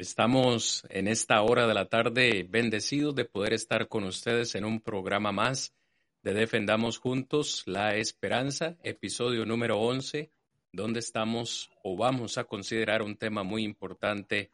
[0.00, 4.80] Estamos en esta hora de la tarde bendecidos de poder estar con ustedes en un
[4.80, 5.74] programa más
[6.22, 10.32] de Defendamos Juntos la Esperanza, episodio número 11,
[10.72, 14.50] donde estamos o vamos a considerar un tema muy importante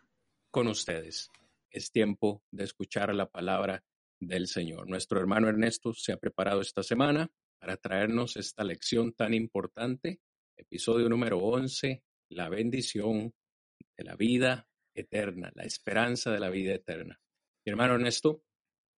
[0.50, 1.30] con ustedes.
[1.70, 3.84] Es tiempo de escuchar la palabra
[4.18, 4.88] del Señor.
[4.88, 10.18] Nuestro hermano Ernesto se ha preparado esta semana para traernos esta lección tan importante,
[10.56, 13.32] episodio número 11, la bendición
[13.96, 17.20] de la vida eterna, la esperanza de la vida eterna.
[17.64, 18.42] Mi hermano Ernesto,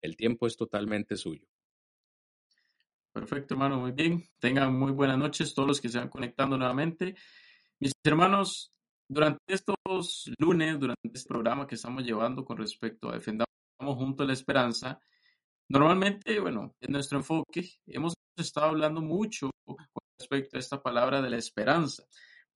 [0.00, 1.46] el tiempo es totalmente suyo.
[3.12, 4.22] Perfecto, hermano, muy bien.
[4.38, 7.16] Tengan muy buenas noches todos los que se van conectando nuevamente.
[7.80, 8.72] Mis hermanos,
[9.08, 13.48] durante estos lunes, durante este programa que estamos llevando con respecto a Defendamos
[13.80, 15.00] Juntos la Esperanza,
[15.68, 19.76] normalmente, bueno, en nuestro enfoque hemos estado hablando mucho con
[20.18, 22.04] respecto a esta palabra de la esperanza.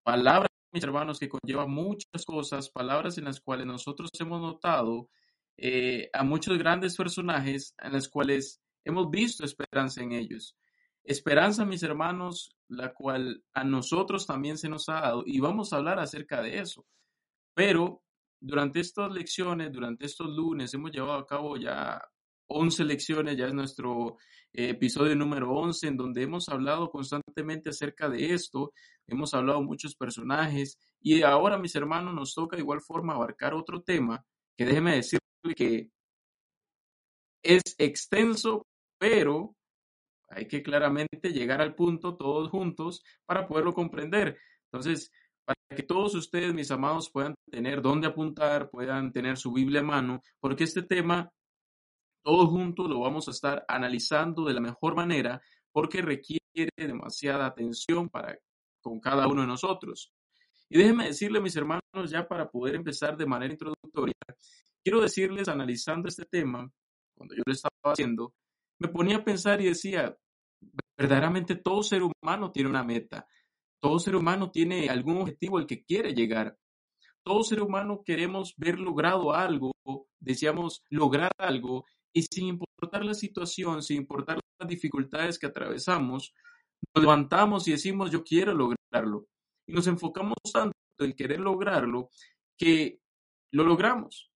[0.02, 5.08] Palabra, mis hermanos, que conlleva muchas cosas, palabras en las cuales nosotros hemos notado
[5.56, 10.56] eh, a muchos grandes personajes en las cuales hemos visto esperanza en ellos.
[11.04, 15.76] Esperanza, mis hermanos, la cual a nosotros también se nos ha dado y vamos a
[15.76, 16.86] hablar acerca de eso.
[17.54, 18.02] Pero
[18.40, 22.00] durante estas lecciones, durante estos lunes, hemos llevado a cabo ya
[22.52, 24.16] 11 lecciones, ya es nuestro
[24.52, 28.72] eh, episodio número 11, en donde hemos hablado constantemente acerca de esto,
[29.06, 33.82] hemos hablado muchos personajes y ahora, mis hermanos, nos toca de igual forma abarcar otro
[33.82, 34.24] tema
[34.56, 35.20] que déjeme decirle
[35.56, 35.90] que
[37.42, 38.66] es extenso,
[38.98, 39.56] pero
[40.28, 44.38] hay que claramente llegar al punto todos juntos para poderlo comprender.
[44.70, 45.10] Entonces,
[45.44, 49.84] para que todos ustedes, mis amados, puedan tener dónde apuntar, puedan tener su Biblia a
[49.84, 51.30] mano, porque este tema,
[52.22, 56.40] todos juntos lo vamos a estar analizando de la mejor manera, porque requiere
[56.76, 58.38] demasiada atención para
[58.80, 60.12] con cada uno de nosotros.
[60.68, 64.14] Y déjenme decirle, mis hermanos, ya para poder empezar de manera introductoria,
[64.82, 66.70] quiero decirles, analizando este tema,
[67.14, 68.34] cuando yo lo estaba haciendo,
[68.78, 70.16] me ponía a pensar y decía,
[70.96, 73.26] verdaderamente todo ser humano tiene una meta,
[73.80, 76.56] todo ser humano tiene algún objetivo al que quiere llegar.
[77.24, 79.72] Todo ser humano queremos ver logrado algo,
[80.18, 86.34] deseamos lograr algo y sin importar la situación, sin importar las dificultades que atravesamos,
[86.94, 89.26] nos levantamos y decimos yo quiero lograrlo.
[89.66, 92.10] Y nos enfocamos tanto en querer lograrlo
[92.58, 93.00] que
[93.52, 94.30] lo logramos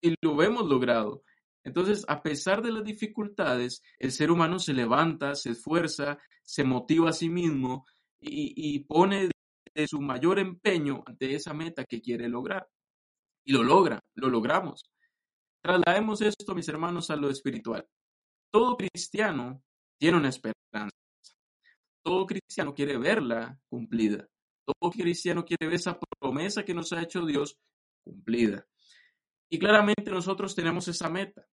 [0.00, 1.22] y lo hemos logrado.
[1.64, 7.10] Entonces, a pesar de las dificultades, el ser humano se levanta, se esfuerza, se motiva
[7.10, 7.84] a sí mismo
[8.20, 9.28] y, pone
[9.86, 12.66] su mayor empeño ante esa meta que quiere lograr.
[13.44, 14.88] Y lo logra, lo logramos.
[15.68, 17.86] Traslademos esto, mis hermanos, a lo espiritual.
[18.50, 19.62] Todo cristiano
[19.98, 20.96] tiene una esperanza.
[22.02, 24.26] Todo cristiano quiere verla cumplida.
[24.64, 27.58] Todo cristiano quiere ver esa promesa que nos ha hecho Dios
[28.02, 28.66] cumplida.
[29.50, 31.46] Y claramente nosotros tenemos esa meta.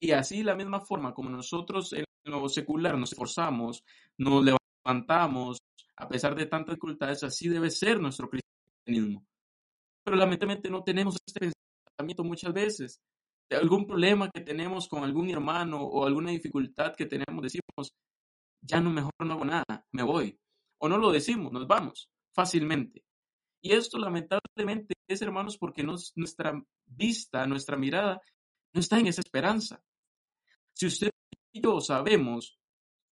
[0.00, 3.84] Y así, la misma forma como nosotros en lo secular nos esforzamos,
[4.16, 5.58] nos levantamos,
[5.96, 9.26] a pesar de tantas dificultades, así debe ser nuestro cristianismo.
[10.02, 11.52] Pero lamentablemente no tenemos este
[12.24, 13.00] muchas veces.
[13.48, 17.92] De algún problema que tenemos con algún hermano o alguna dificultad que tenemos, decimos,
[18.60, 20.38] ya no, mejor no hago nada, me voy.
[20.78, 23.02] O no lo decimos, nos vamos fácilmente.
[23.62, 28.20] Y esto lamentablemente es, hermanos, porque nuestra vista, nuestra mirada
[28.72, 29.82] no está en esa esperanza.
[30.72, 31.10] Si usted
[31.52, 32.58] y yo sabemos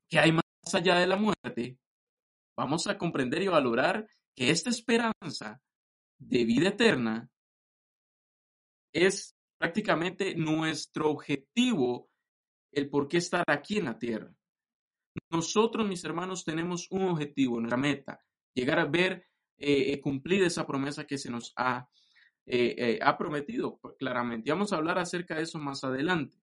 [0.08, 0.44] que hay más
[0.74, 1.80] allá de la muerte,
[2.56, 5.60] vamos a comprender y valorar que esta esperanza
[6.20, 7.30] de vida eterna
[9.06, 12.10] es prácticamente nuestro objetivo,
[12.72, 14.34] el por qué estar aquí en la tierra.
[15.30, 18.24] Nosotros, mis hermanos, tenemos un objetivo, nuestra meta,
[18.54, 19.28] llegar a ver
[19.58, 21.88] eh, cumplir esa promesa que se nos ha,
[22.46, 24.52] eh, eh, ha prometido claramente.
[24.52, 26.38] Vamos a hablar acerca de eso más adelante.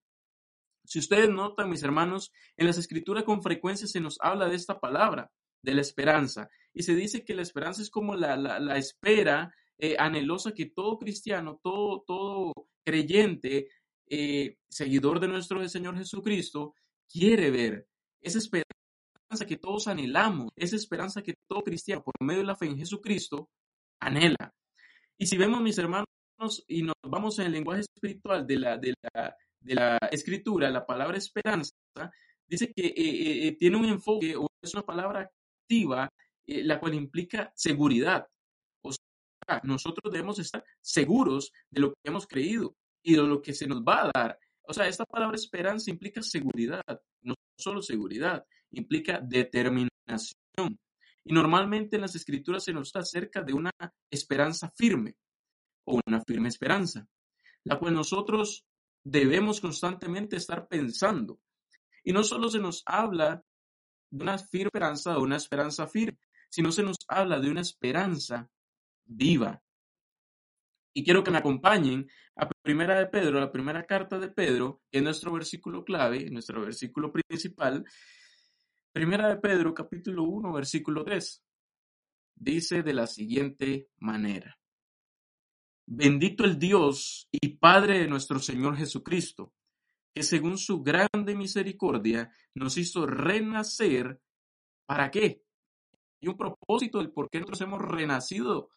[0.84, 4.80] Si ustedes notan, mis hermanos, en las escrituras con frecuencia se nos habla de esta
[4.80, 5.30] palabra,
[5.62, 9.96] de la esperanza, y se dice que la esperanza es como la, la espera eh,
[9.98, 12.52] anhelosa que todo cristiano, todo, todo
[12.84, 13.68] creyente,
[14.06, 16.74] eh, seguidor de nuestro Señor Jesucristo,
[17.10, 17.88] quiere ver.
[18.20, 22.66] Esa esperanza que todos anhelamos, esa esperanza que todo cristiano, por medio de la fe
[22.66, 23.50] en Jesucristo,
[24.00, 24.54] anhela.
[25.18, 26.06] Y si vemos, mis hermanos,
[26.68, 30.86] y nos vamos en el lenguaje espiritual de la, de la, de la escritura, la
[30.86, 31.74] palabra esperanza,
[32.46, 35.30] dice que eh, eh, tiene un enfoque o es una palabra
[35.62, 36.08] activa,
[36.46, 38.26] la cual implica seguridad.
[39.62, 43.82] Nosotros debemos estar seguros de lo que hemos creído y de lo que se nos
[43.82, 44.38] va a dar.
[44.62, 46.82] O sea, esta palabra esperanza implica seguridad,
[47.22, 50.78] no solo seguridad, implica determinación.
[51.24, 53.70] Y normalmente en las escrituras se nos está acerca de una
[54.10, 55.16] esperanza firme
[55.86, 57.06] o una firme esperanza,
[57.64, 58.64] la cual nosotros
[59.02, 61.40] debemos constantemente estar pensando.
[62.02, 63.42] Y no solo se nos habla
[64.10, 66.18] de una firme esperanza o una esperanza firme,
[66.50, 68.50] sino se nos habla de una esperanza
[69.04, 69.62] viva.
[70.94, 74.98] Y quiero que me acompañen a Primera de Pedro, la primera carta de Pedro, que
[74.98, 77.84] es nuestro versículo clave, nuestro versículo principal.
[78.92, 81.44] Primera de Pedro, capítulo 1, versículo 3.
[82.36, 84.56] Dice de la siguiente manera.
[85.86, 89.52] Bendito el Dios y Padre de nuestro Señor Jesucristo,
[90.14, 94.20] que según su grande misericordia nos hizo renacer.
[94.86, 95.42] ¿Para qué?
[96.20, 98.70] Y un propósito del por qué nosotros hemos renacido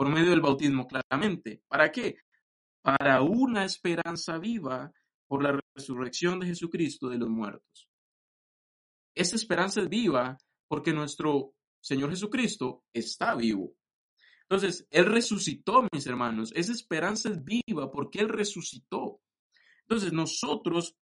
[0.00, 1.62] por medio del bautismo, claramente.
[1.68, 2.16] ¿Para qué?
[2.80, 4.90] Para una esperanza viva
[5.26, 7.86] por la resurrección de Jesucristo de los muertos.
[9.14, 10.38] Esa esperanza es viva
[10.68, 11.52] porque nuestro
[11.82, 13.74] Señor Jesucristo está vivo.
[14.48, 16.50] Entonces, Él resucitó, mis hermanos.
[16.56, 19.20] Esa esperanza es viva porque Él resucitó.
[19.82, 20.96] Entonces, nosotros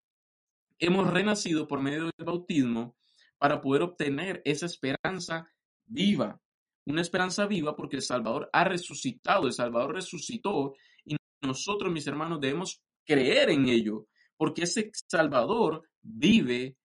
[0.80, 2.96] hemos renacido por medio del bautismo
[3.38, 5.48] para poder obtener esa esperanza
[5.86, 6.40] viva.
[6.88, 10.74] Una esperanza viva porque el Salvador ha resucitado, el Salvador resucitó
[11.04, 14.06] y nosotros, mis hermanos, debemos creer en ello,
[14.38, 16.76] porque ese Salvador vive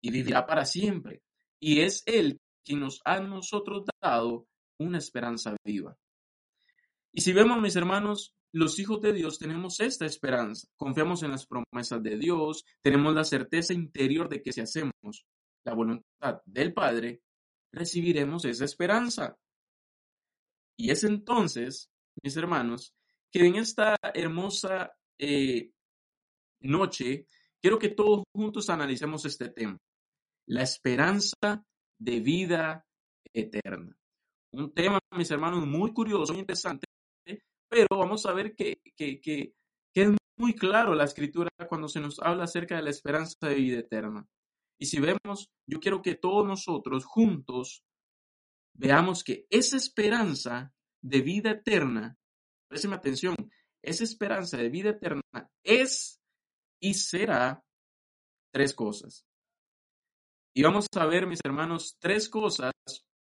[0.00, 1.22] y vivirá para siempre.
[1.60, 4.48] Y es Él quien nos ha nosotros dado
[4.80, 5.96] una esperanza viva.
[7.12, 11.46] Y si vemos, mis hermanos, los hijos de Dios tenemos esta esperanza, confiamos en las
[11.46, 15.26] promesas de Dios, tenemos la certeza interior de que si hacemos
[15.64, 17.20] la voluntad del Padre,
[17.72, 19.36] recibiremos esa esperanza.
[20.76, 21.90] Y es entonces,
[22.22, 22.94] mis hermanos,
[23.30, 25.70] que en esta hermosa eh,
[26.60, 27.26] noche
[27.60, 29.78] quiero que todos juntos analicemos este tema,
[30.46, 31.64] la esperanza
[31.98, 32.86] de vida
[33.32, 33.96] eterna.
[34.52, 36.86] Un tema, mis hermanos, muy curioso, muy interesante,
[37.68, 39.52] pero vamos a ver que, que,
[39.94, 43.78] es muy claro la escritura cuando se nos habla acerca de la esperanza de vida
[43.80, 44.26] eterna.
[44.78, 47.84] Y si vemos, yo quiero que todos nosotros juntos
[48.74, 50.72] veamos que esa esperanza
[51.02, 52.16] de vida eterna,
[52.68, 53.34] présteme atención,
[53.82, 55.22] esa esperanza de vida eterna
[55.64, 56.20] es
[56.80, 57.64] y será
[58.52, 59.26] tres cosas.
[60.54, 62.72] Y vamos a ver, mis hermanos, tres cosas,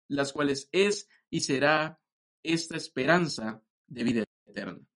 [0.08, 2.00] las cuales es y será
[2.44, 4.89] esta esperanza de vida eterna.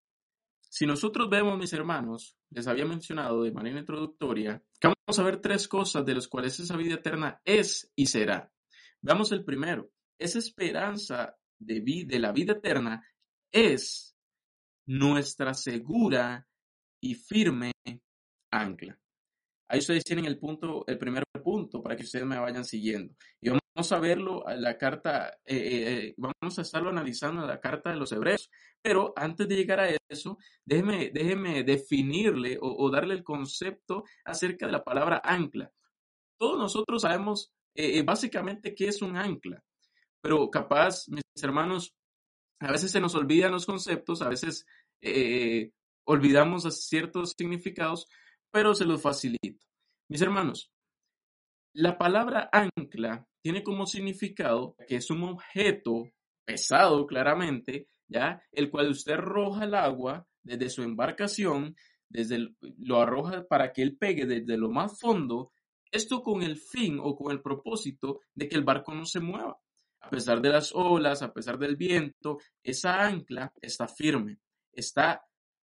[0.74, 5.40] Si nosotros vemos, mis hermanos, les había mencionado de manera introductoria, que vamos a ver
[5.40, 8.52] tres cosas de las cuales esa vida eterna es y será.
[9.00, 9.92] Veamos el primero.
[10.18, 13.08] Esa esperanza de, de la vida eterna
[13.52, 14.18] es
[14.88, 16.48] nuestra segura
[17.00, 17.72] y firme
[18.50, 19.00] ancla.
[19.68, 23.14] Ahí ustedes tienen el punto, el primer punto para que ustedes me vayan siguiendo.
[23.76, 27.98] A verlo, la carta, eh, eh, eh, vamos a estarlo analizando en la carta de
[27.98, 28.50] los hebreos.
[28.82, 34.74] Pero antes de llegar a eso, déjeme, déjeme definirle o, darle el concepto acerca de
[34.74, 35.72] la palabra ancla.
[36.38, 37.52] Todos nosotros sabemos
[38.06, 39.64] básicamente qué es un ancla,
[40.22, 41.96] pero capaz, mis hermanos,
[42.60, 44.66] a veces se nos olvidan los conceptos, a veces
[46.06, 48.08] olvidamos ciertos significados,
[48.52, 49.66] pero se los facilito.
[50.10, 50.73] Mis hermanos,
[51.74, 56.10] la palabra ancla tiene como significado que es un objeto
[56.46, 58.42] pesado claramente, ¿ya?
[58.52, 61.76] El cual usted arroja al agua desde su embarcación,
[62.10, 65.52] desde lo arroja para que él pegue desde lo más fondo,
[65.92, 69.58] esto con el fin o con el propósito de que el barco no se mueva.
[70.02, 74.40] A pesar de las olas, a pesar del viento, esa ancla está firme,
[74.72, 75.24] está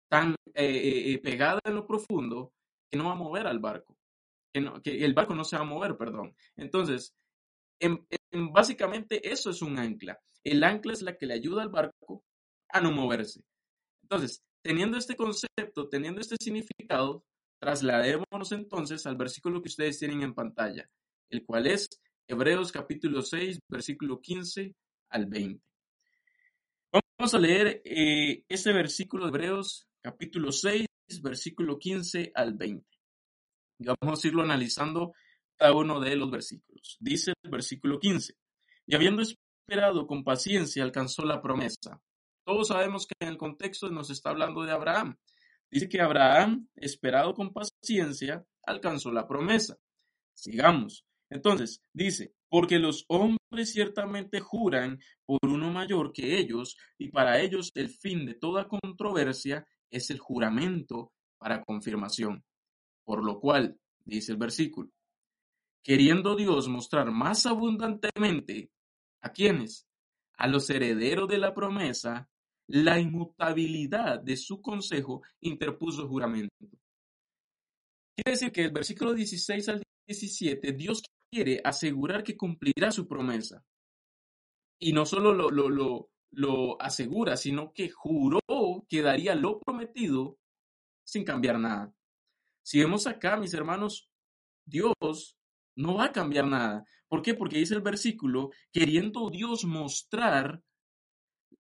[0.09, 2.53] tan eh, eh, eh, pegada en lo profundo
[2.91, 3.98] que no va a mover al barco,
[4.83, 6.35] que, el barco no se va a mover, perdón.
[6.57, 7.15] Entonces,
[7.81, 8.07] en,
[8.53, 10.21] básicamente eso es un ancla.
[10.45, 12.25] El ancla es la que le ayuda al barco
[12.69, 13.43] a no moverse.
[14.03, 17.25] Entonces, teniendo este concepto, teniendo este significado,
[17.61, 20.89] trasladémonos entonces al versículo que ustedes tienen en pantalla,
[21.31, 21.89] el cual es
[22.27, 24.75] Hebreos capítulo 6, versículo 15
[25.11, 25.63] al 20.
[27.19, 30.87] Vamos a leer eh, ese versículo de Hebreos capítulo 6,
[31.23, 32.98] versículo 15 al 20.
[33.79, 35.13] Vamos a irlo analizando
[35.57, 36.97] cada uno de los versículos.
[37.01, 38.35] Dice el versículo 15,
[38.87, 42.01] y habiendo esperado con paciencia alcanzó la promesa.
[42.45, 45.17] Todos sabemos que en el contexto nos está hablando de Abraham.
[45.71, 49.77] Dice que Abraham, esperado con paciencia, alcanzó la promesa.
[50.35, 51.05] Sigamos.
[51.31, 57.71] Entonces, dice, porque los hombres ciertamente juran por uno mayor que ellos, y para ellos
[57.75, 62.43] el fin de toda controversia es el juramento para confirmación.
[63.09, 64.91] Por lo cual, dice el versículo,
[65.83, 68.71] queriendo Dios mostrar más abundantemente
[69.23, 69.87] a quienes,
[70.37, 72.29] a los herederos de la promesa,
[72.67, 76.55] la inmutabilidad de su consejo, interpuso juramento.
[78.15, 81.01] Quiere decir que el versículo 16 al 17, Dios
[81.33, 83.65] quiere asegurar que cumplirá su promesa.
[84.79, 88.41] Y no solo lo, lo, lo, lo asegura, sino que juró
[88.87, 90.37] que daría lo prometido
[91.07, 91.95] sin cambiar nada.
[92.69, 94.11] Si vemos acá, mis hermanos,
[94.67, 95.39] Dios
[95.75, 96.85] no va a cambiar nada.
[97.09, 97.33] ¿Por qué?
[97.33, 100.61] Porque dice el versículo, queriendo Dios mostrar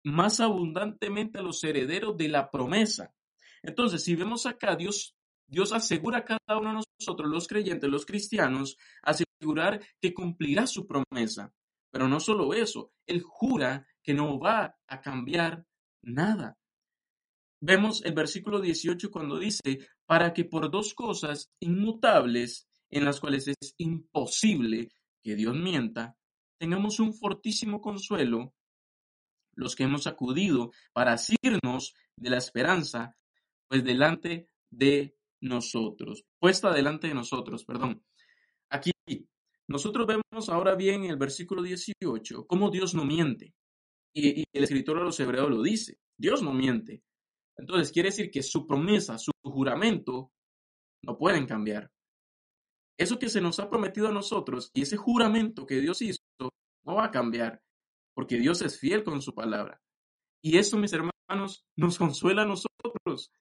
[0.04, 3.14] más abundantemente a los herederos de la promesa.
[3.62, 8.04] Entonces, si vemos acá, Dios, Dios asegura a cada uno de nosotros, los creyentes, los
[8.04, 11.54] cristianos, asegurar que cumplirá su promesa.
[11.90, 15.64] Pero no solo eso, Él jura que no va a cambiar
[16.02, 16.58] nada.
[17.60, 23.46] Vemos el versículo 18 cuando dice, para que por dos cosas inmutables, en las cuales
[23.46, 24.90] es imposible
[25.22, 26.16] que Dios mienta,
[26.58, 28.54] tengamos un fortísimo consuelo,
[29.52, 33.18] los que hemos acudido para asirnos de la esperanza,
[33.68, 38.02] pues delante de nosotros, puesta delante de nosotros, perdón.
[38.70, 38.92] Aquí,
[39.66, 43.52] nosotros vemos ahora bien en el versículo 18 cómo Dios no miente.
[44.14, 47.02] Y, y el escritor de los hebreos lo dice, Dios no miente.
[47.58, 50.32] Entonces quiere decir que su promesa, su juramento,
[51.02, 51.90] no pueden cambiar.
[52.96, 56.94] Eso que se nos ha prometido a nosotros y ese juramento que Dios hizo no
[56.94, 57.62] va a cambiar,
[58.14, 59.80] porque Dios es fiel con su palabra.
[60.42, 63.32] Y eso, mis hermanos, nos consuela a nosotros.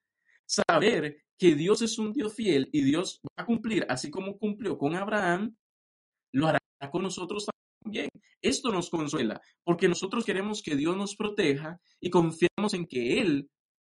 [0.46, 4.76] Saber que Dios es un Dios fiel y Dios va a cumplir, así como cumplió
[4.76, 5.56] con Abraham,
[6.32, 6.58] lo hará
[6.90, 7.46] con nosotros
[7.82, 8.08] también.
[8.42, 13.50] Esto nos consuela, porque nosotros queremos que Dios nos proteja y confiamos en que Él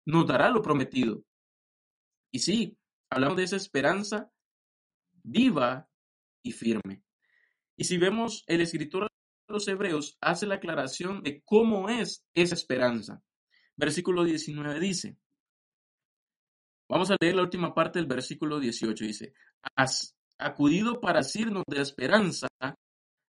[0.06, 1.24] nos dará lo prometido.
[2.32, 2.78] Y sí,
[3.10, 4.30] hablamos de esa esperanza
[5.22, 5.88] viva
[6.42, 7.02] y firme.
[7.76, 12.54] Y si vemos, el escritor de los Hebreos hace la aclaración de cómo es esa
[12.54, 13.22] esperanza.
[13.76, 15.16] Versículo 19 dice,
[16.88, 19.32] vamos a leer la última parte del versículo 18, dice,
[19.76, 22.48] has acudido para asirnos de la esperanza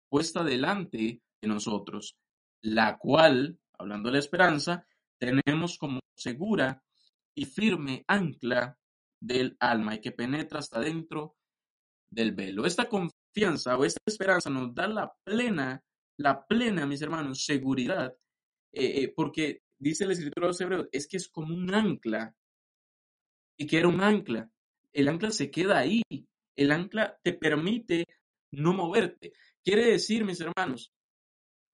[0.09, 2.15] puesta delante de nosotros,
[2.61, 4.87] la cual, hablando de la esperanza,
[5.19, 6.83] tenemos como segura
[7.35, 8.77] y firme ancla
[9.19, 11.35] del alma y que penetra hasta dentro
[12.09, 12.65] del velo.
[12.65, 15.83] Esta confianza o esta esperanza nos da la plena,
[16.17, 18.15] la plena, mis hermanos, seguridad,
[18.71, 22.35] eh, eh, porque dice el escritor de los hebreos, es que es como un ancla.
[23.57, 24.49] ¿Y que era un ancla?
[24.93, 26.03] El ancla se queda ahí.
[26.55, 28.05] El ancla te permite
[28.51, 29.33] no moverte.
[29.63, 30.91] Quiere decir, mis hermanos,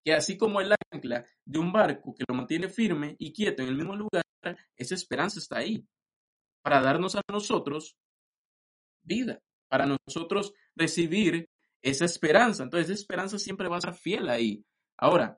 [0.03, 3.69] que así como el ancla de un barco que lo mantiene firme y quieto en
[3.69, 4.23] el mismo lugar,
[4.75, 5.85] esa esperanza está ahí
[6.61, 7.95] para darnos a nosotros
[9.03, 11.49] vida, para nosotros recibir
[11.81, 12.63] esa esperanza.
[12.63, 14.65] Entonces, esa esperanza siempre va a ser fiel ahí.
[14.97, 15.37] Ahora,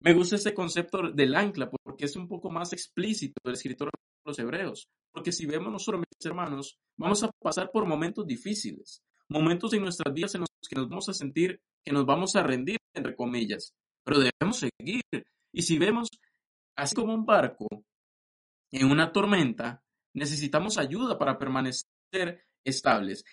[0.00, 4.00] me gusta ese concepto del ancla porque es un poco más explícito del escritor de
[4.24, 4.88] los hebreos.
[5.12, 10.14] Porque si vemos nosotros, mis hermanos, vamos a pasar por momentos difíciles, momentos en nuestras
[10.14, 13.74] vidas en los que nos vamos a sentir que nos vamos a rendir, entre comillas,
[14.04, 15.02] pero debemos seguir.
[15.52, 16.08] Y si vemos,
[16.76, 17.68] así como un barco
[18.70, 19.82] en una tormenta,
[20.14, 23.24] necesitamos ayuda para permanecer estables.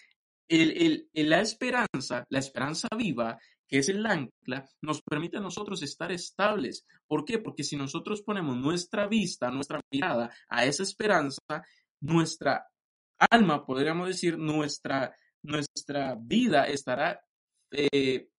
[0.48, 3.38] El, la esperanza, la esperanza viva,
[3.68, 6.86] que es el ancla, nos permite a nosotros estar estables.
[7.06, 7.40] ¿Por qué?
[7.40, 11.42] Porque si nosotros ponemos nuestra vista, nuestra mirada a esa esperanza,
[12.00, 12.66] nuestra
[13.20, 17.22] alma, podríamos decir, nuestra, nuestra vida estará
[17.72, 18.30] eh,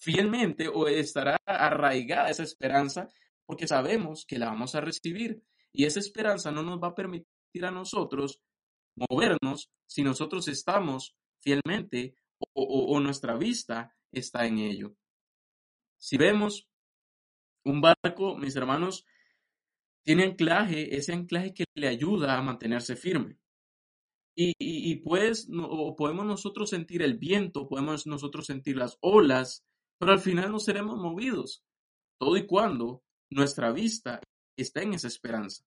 [0.00, 3.08] fielmente o estará arraigada esa esperanza
[3.46, 5.42] porque sabemos que la vamos a recibir.
[5.72, 8.40] Y esa esperanza no nos va a permitir a nosotros
[8.96, 12.14] movernos si nosotros estamos fielmente
[12.54, 14.94] o, nuestra vista está en ello.
[15.98, 16.68] Si vemos
[17.64, 19.04] un barco, mis hermanos,
[20.02, 23.36] tiene anclaje, ese anclaje que le ayuda a mantenerse firme.
[24.34, 29.66] Y, y, pues no, podemos nosotros sentir el viento, podemos nosotros sentir las olas,
[30.00, 31.62] pero al final no seremos movidos,
[32.18, 34.20] todo y cuando nuestra vista
[34.56, 35.62] está en esa esperanza.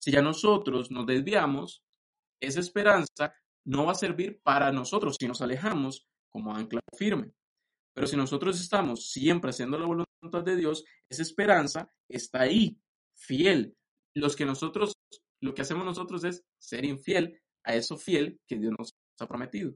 [0.00, 1.82] Si ya nosotros nos desviamos,
[2.40, 3.34] esa esperanza
[3.66, 7.34] no va a servir para nosotros si nos alejamos como ancla firme.
[7.94, 12.80] Pero si nosotros estamos siempre haciendo la voluntad de Dios, esa esperanza está ahí
[13.16, 13.76] fiel.
[14.14, 14.94] Los que nosotros,
[15.42, 19.74] lo que hacemos nosotros es ser infiel a eso fiel que Dios nos ha prometido.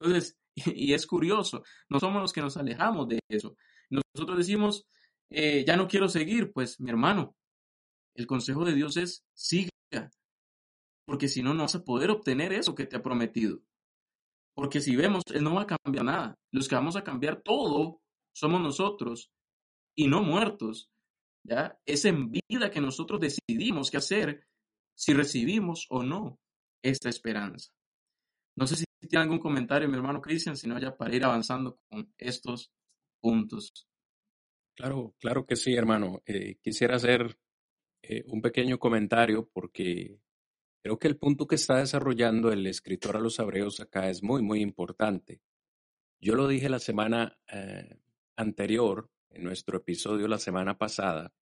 [0.00, 3.56] Entonces, y, es curioso, no somos los que nos alejamos de eso.
[3.90, 4.86] Nosotros decimos,
[5.30, 7.36] eh, ya no quiero seguir, pues mi hermano,
[8.14, 9.70] el consejo de Dios es siga,
[11.06, 13.60] porque si no, no vas a poder obtener eso que te ha prometido.
[14.54, 16.38] Porque si vemos, Él no va a cambiar nada.
[16.50, 18.00] Los que vamos a cambiar todo
[18.32, 19.30] somos nosotros
[19.94, 20.90] y no muertos.
[21.44, 21.78] ¿ya?
[21.84, 24.46] Es en vida que nosotros decidimos qué hacer
[24.94, 26.40] si recibimos o no
[26.82, 27.70] esta esperanza.
[28.56, 32.12] No sé si tiene algún comentario, mi hermano Cristian, sino ya para ir avanzando con
[32.18, 32.72] estos
[33.20, 33.88] puntos.
[34.76, 36.22] Claro, claro que sí, hermano.
[36.26, 37.38] Eh, quisiera hacer
[38.02, 40.20] eh, un pequeño comentario porque
[40.82, 44.42] creo que el punto que está desarrollando el escritor a los hebreos acá es muy,
[44.42, 45.40] muy importante.
[46.20, 47.98] Yo lo dije la semana eh,
[48.36, 51.32] anterior, en nuestro episodio la semana pasada,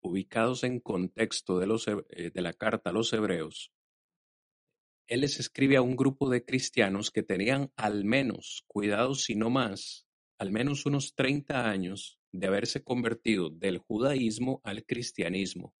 [0.00, 3.73] ubicados en contexto de, los, de la carta a los hebreos,
[5.06, 9.50] él les escribe a un grupo de cristianos que tenían al menos, cuidado si no
[9.50, 10.06] más,
[10.38, 15.74] al menos unos 30 años de haberse convertido del judaísmo al cristianismo.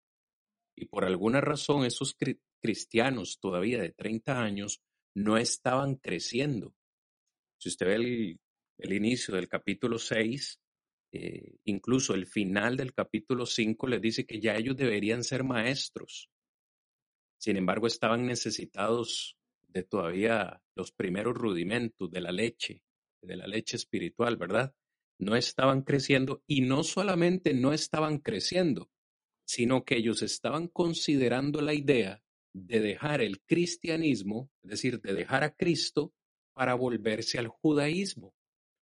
[0.76, 2.16] Y por alguna razón esos
[2.60, 4.80] cristianos todavía de 30 años
[5.14, 6.74] no estaban creciendo.
[7.58, 7.94] Si usted ve
[8.78, 10.60] el, inicio del capítulo 6,
[11.12, 16.28] eh, incluso el final del capítulo 5 les dice que ya ellos deberían ser maestros.
[17.44, 19.36] Sin embargo, estaban necesitados
[19.68, 22.80] de todavía los primeros rudimentos de la leche,
[23.20, 24.74] de la leche espiritual, ¿verdad?
[25.18, 28.88] No estaban creciendo y no solamente no estaban creciendo,
[29.46, 32.22] sino que ellos estaban considerando la idea
[32.54, 36.14] de dejar el cristianismo, es decir, de dejar a Cristo
[36.54, 38.34] para volverse al judaísmo,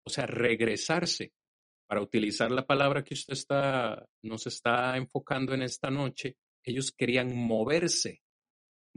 [0.03, 1.31] o sea, regresarse,
[1.85, 7.35] para utilizar la palabra que usted está, nos está enfocando en esta noche, ellos querían
[7.35, 8.23] moverse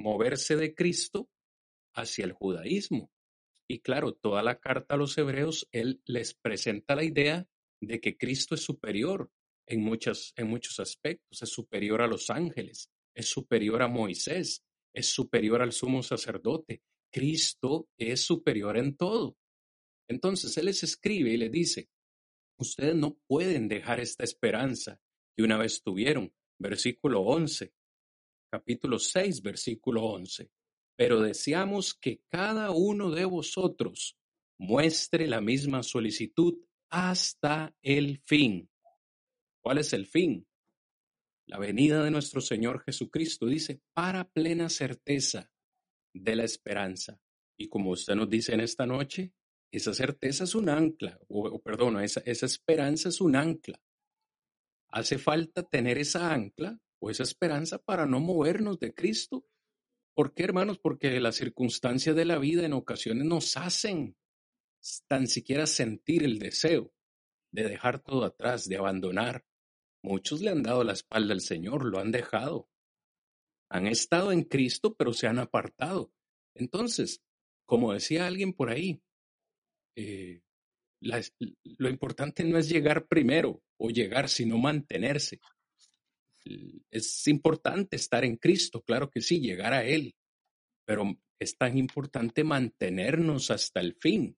[0.00, 1.28] moverse de Cristo
[1.94, 3.10] hacia el judaísmo.
[3.68, 7.48] Y claro, toda la carta a los hebreos, él les presenta la idea
[7.80, 9.30] de que Cristo es superior
[9.66, 15.06] en, muchas, en muchos aspectos, es superior a los ángeles, es superior a Moisés, es
[15.06, 16.82] superior al sumo sacerdote.
[17.12, 19.36] Cristo es superior en todo.
[20.08, 21.88] Entonces Él les escribe y les dice,
[22.58, 25.00] ustedes no pueden dejar esta esperanza
[25.36, 26.32] que una vez tuvieron.
[26.58, 27.72] Versículo 11
[28.50, 30.50] capítulo 6, versículo 11.
[30.96, 34.18] Pero deseamos que cada uno de vosotros
[34.58, 36.58] muestre la misma solicitud
[36.90, 38.68] hasta el fin.
[39.62, 40.46] ¿Cuál es el fin?
[41.46, 45.50] La venida de nuestro Señor Jesucristo dice, para plena certeza
[46.12, 47.20] de la esperanza.
[47.56, 49.32] Y como usted nos dice en esta noche,
[49.72, 53.80] esa certeza es un ancla, o, perdón, esa, esa esperanza es un ancla.
[54.88, 59.44] Hace falta tener esa ancla o esa esperanza para no movernos de Cristo.
[60.14, 60.78] ¿Por qué, hermanos?
[60.78, 64.16] Porque las circunstancias de la vida en ocasiones nos hacen
[65.08, 66.92] tan siquiera sentir el deseo
[67.52, 69.44] de dejar todo atrás, de abandonar.
[70.02, 72.68] Muchos le han dado la espalda al Señor, lo han dejado.
[73.70, 76.12] Han estado en Cristo, pero se han apartado.
[76.54, 77.22] Entonces,
[77.66, 79.02] como decía alguien por ahí,
[79.96, 80.42] eh,
[81.00, 85.40] lo importante no es llegar primero o llegar, sino mantenerse
[86.90, 90.14] es importante estar en Cristo, claro que sí, llegar a Él,
[90.86, 91.04] pero
[91.38, 94.36] es tan importante mantenernos hasta el fin,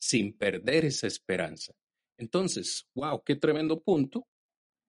[0.00, 1.72] sin perder esa esperanza.
[2.18, 4.26] Entonces, wow, qué tremendo punto.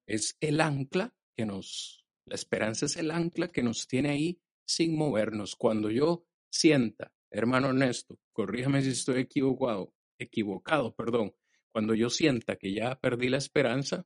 [0.07, 4.95] Es el ancla que nos, la esperanza es el ancla que nos tiene ahí sin
[4.95, 5.55] movernos.
[5.55, 11.35] Cuando yo sienta, hermano Ernesto, corríjame si estoy equivocado, equivocado, perdón,
[11.71, 14.05] cuando yo sienta que ya perdí la esperanza,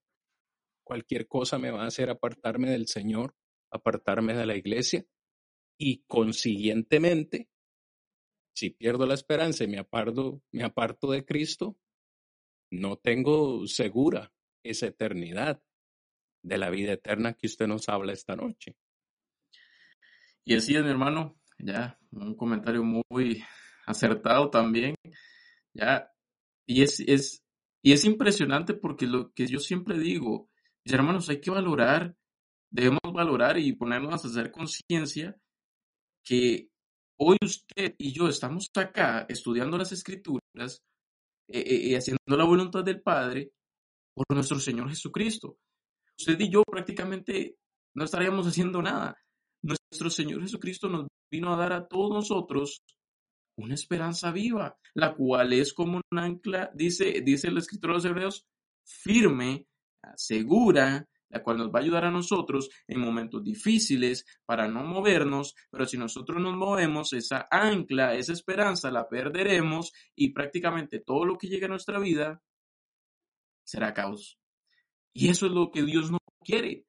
[0.87, 3.35] cualquier cosa me va a hacer apartarme del Señor,
[3.69, 5.05] apartarme de la iglesia
[5.77, 7.49] y consiguientemente,
[8.55, 11.77] si pierdo la esperanza y me aparto, me aparto de Cristo,
[12.71, 15.61] no tengo segura esa eternidad
[16.41, 18.75] de la vida eterna que usted nos habla esta noche.
[20.45, 23.43] Y así es, mi hermano, ya un comentario muy
[23.85, 24.95] acertado también,
[25.73, 26.09] ya,
[26.65, 27.43] y es, es,
[27.81, 30.49] y es impresionante porque lo que yo siempre digo,
[30.93, 32.15] hermanos, hay que valorar,
[32.69, 35.35] debemos valorar y ponernos a hacer conciencia
[36.23, 36.69] que
[37.19, 40.81] hoy usted y yo estamos acá estudiando las escrituras
[41.47, 43.51] y eh, eh, eh, haciendo la voluntad del Padre
[44.13, 45.57] por nuestro Señor Jesucristo.
[46.19, 47.57] Usted y yo prácticamente
[47.95, 49.17] no estaríamos haciendo nada.
[49.63, 52.83] Nuestro Señor Jesucristo nos vino a dar a todos nosotros
[53.57, 58.05] una esperanza viva, la cual es como un ancla, dice, dice el escritor de los
[58.05, 58.45] Hebreos,
[58.85, 59.67] firme
[60.15, 65.55] segura la cual nos va a ayudar a nosotros en momentos difíciles para no movernos,
[65.69, 71.37] pero si nosotros nos movemos, esa ancla, esa esperanza la perderemos y prácticamente todo lo
[71.37, 72.41] que llegue a nuestra vida
[73.63, 74.39] será caos.
[75.13, 76.85] Y eso es lo que Dios no quiere.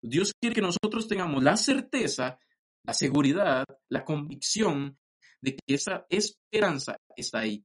[0.00, 2.38] Dios quiere que nosotros tengamos la certeza,
[2.84, 4.98] la seguridad, la convicción
[5.40, 7.64] de que esa esperanza está ahí.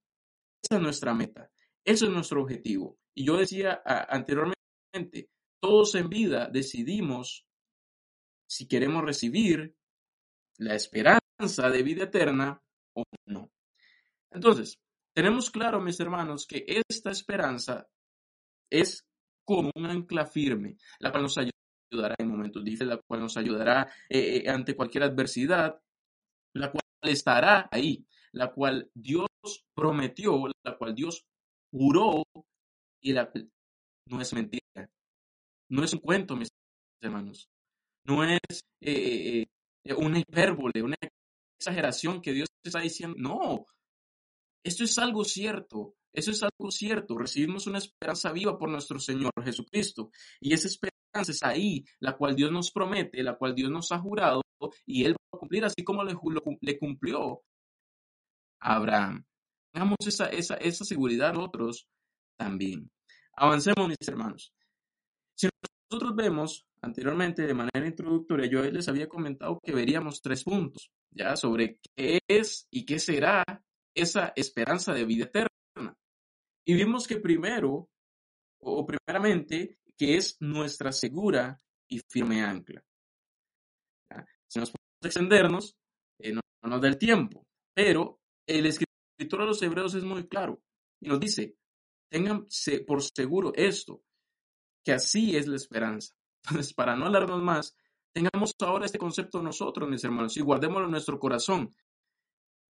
[0.63, 1.51] Esa es nuestra meta.
[1.83, 2.97] Ese es nuestro objetivo.
[3.13, 4.59] Y yo decía anteriormente,
[5.62, 7.45] todos en vida decidimos
[8.47, 9.75] si queremos recibir
[10.58, 12.62] la esperanza de vida eterna
[12.95, 13.52] o no.
[14.32, 14.80] Entonces,
[15.13, 17.88] tenemos claro, mis hermanos, que esta esperanza
[18.69, 19.06] es
[19.45, 23.91] como un ancla firme, la cual nos ayudará en momentos difíciles, la cual nos ayudará
[24.10, 25.82] eh, eh, ante cualquier adversidad,
[26.54, 29.28] la cual estará ahí, la cual Dios
[29.73, 31.25] prometió, la cual Dios
[31.71, 32.23] juró
[33.02, 33.32] y la
[34.08, 34.58] no es mentira.
[35.69, 36.49] No es un cuento, mis
[37.01, 37.49] hermanos.
[38.05, 39.45] No es eh,
[39.97, 40.95] una hipérbole, una
[41.60, 43.15] exageración que Dios está diciendo.
[43.19, 43.65] No,
[44.63, 45.95] esto es algo cierto.
[46.12, 47.17] Eso es algo cierto.
[47.17, 50.10] Recibimos una esperanza viva por nuestro Señor Jesucristo.
[50.39, 53.99] Y esa esperanza es ahí, la cual Dios nos promete, la cual Dios nos ha
[53.99, 54.41] jurado,
[54.86, 56.15] y Él va a cumplir así como le,
[56.62, 57.43] le cumplió
[58.60, 59.23] a Abraham.
[59.71, 61.88] Tengamos esa, esa, esa seguridad nosotros
[62.38, 62.89] también.
[63.36, 64.53] Avancemos, mis hermanos.
[65.39, 65.47] Si
[65.89, 71.38] nosotros vemos anteriormente de manera introductoria, yo les había comentado que veríamos tres puntos, ya,
[71.38, 73.45] sobre qué es y qué será
[73.95, 75.97] esa esperanza de vida eterna.
[76.65, 77.89] Y vimos que primero,
[78.60, 82.84] o primeramente, que es nuestra segura y firme ancla.
[84.47, 85.78] Si nos podemos extendernos,
[86.19, 90.62] eh, no, nos da el tiempo, pero el escritor de los hebreos es muy claro
[90.99, 91.56] y nos dice,
[92.10, 92.47] tengan
[92.86, 94.04] por seguro esto,
[94.83, 96.13] que así es la esperanza.
[96.43, 97.75] Entonces, para no alargarnos más,
[98.13, 101.75] tengamos ahora este concepto nosotros, mis hermanos, y guardémoslo en nuestro corazón,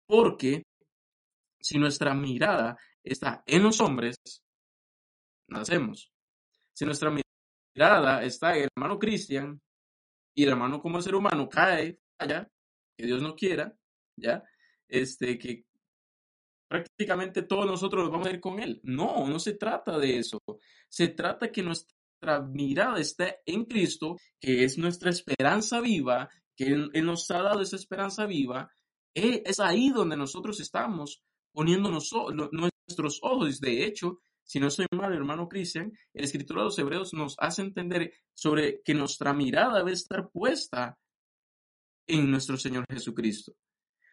[0.06, 0.62] porque
[1.60, 4.16] si nuestra mirada está en los hombres,
[5.48, 6.12] nacemos.
[6.72, 9.60] Si nuestra mirada está en el hermano Cristian
[10.34, 12.48] y el hermano como ser humano cae, falla,
[12.96, 13.74] que Dios no quiera,
[14.16, 14.42] ¿ya?
[14.88, 15.64] Este, que
[16.68, 18.80] prácticamente todos nosotros vamos a ir con Él.
[18.82, 20.40] No, no se trata de eso.
[20.88, 21.62] Se trata que
[22.26, 27.60] nuestra mirada esté en Cristo, que es nuestra esperanza viva, que Él, nos ha dado
[27.60, 28.70] esa esperanza viva.
[29.14, 32.10] E, es ahí donde nosotros estamos poniéndonos
[32.52, 33.60] nuestros ojos.
[33.60, 37.62] De hecho, si no soy mal, hermano Cristian, el escritor de los Hebreos nos hace
[37.62, 40.98] entender sobre que nuestra mirada debe estar puesta
[42.06, 43.52] en nuestro Señor Jesucristo.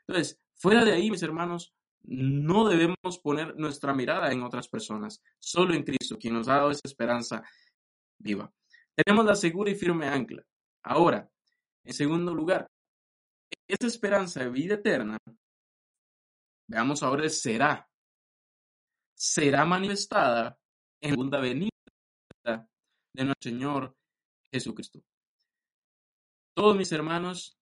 [0.07, 1.73] Entonces, fuera de ahí, mis hermanos,
[2.03, 6.71] no debemos poner nuestra mirada en otras personas, solo en Cristo, quien nos ha dado
[6.71, 7.43] esa esperanza
[8.23, 8.51] viva.
[8.95, 10.43] Tenemos la segura y firme ancla.
[10.83, 11.29] Ahora,
[11.83, 12.67] en segundo lugar,
[13.67, 15.17] esa esperanza de vida eterna
[16.67, 17.87] Veamos ahora el será.
[19.15, 20.57] Será manifestada
[21.01, 21.69] en la segunda venida
[22.53, 23.95] de nuestro Señor
[24.51, 25.01] Jesucristo.
[26.55, 27.57] Todos mis hermanos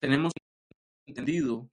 [0.00, 0.32] tenemos
[1.06, 1.70] entendido,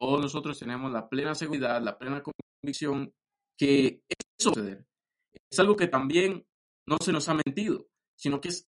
[0.00, 3.12] todos nosotros tenemos la plena seguridad, la plena convicción
[3.56, 4.86] que eso suceder.
[5.50, 6.44] Es algo que también
[6.90, 8.66] no se nos ha mentido, sino que es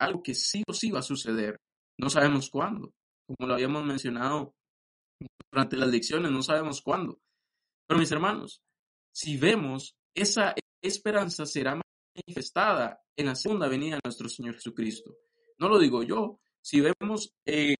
[0.00, 1.60] algo que sí o sí va a suceder.
[1.98, 2.94] No sabemos cuándo,
[3.26, 4.54] como lo habíamos mencionado
[5.52, 7.20] durante las lecciones, no sabemos cuándo.
[7.86, 8.62] Pero mis hermanos,
[9.12, 11.78] si vemos, esa esperanza será
[12.16, 15.14] manifestada en la segunda venida de nuestro Señor Jesucristo.
[15.58, 17.76] No lo digo yo, si vemos eh,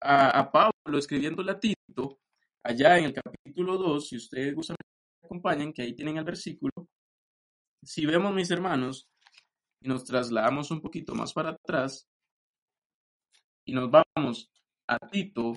[0.00, 2.18] a, Pablo escribiendo a Tito,
[2.62, 4.76] allá en el capítulo 2, si ustedes gustan,
[5.24, 6.72] acompañen, que ahí tienen el versículo.
[7.82, 9.08] Si vemos, mis hermanos,
[9.82, 12.08] y nos trasladamos un poquito más para atrás,
[13.64, 14.50] y nos vamos
[14.86, 15.54] a Tito,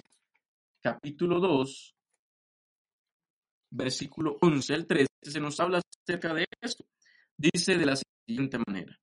[0.82, 1.96] capítulo 2,
[3.72, 6.86] versículo 11 al 13, se nos habla acerca de esto.
[7.38, 8.98] Dice de la siguiente manera,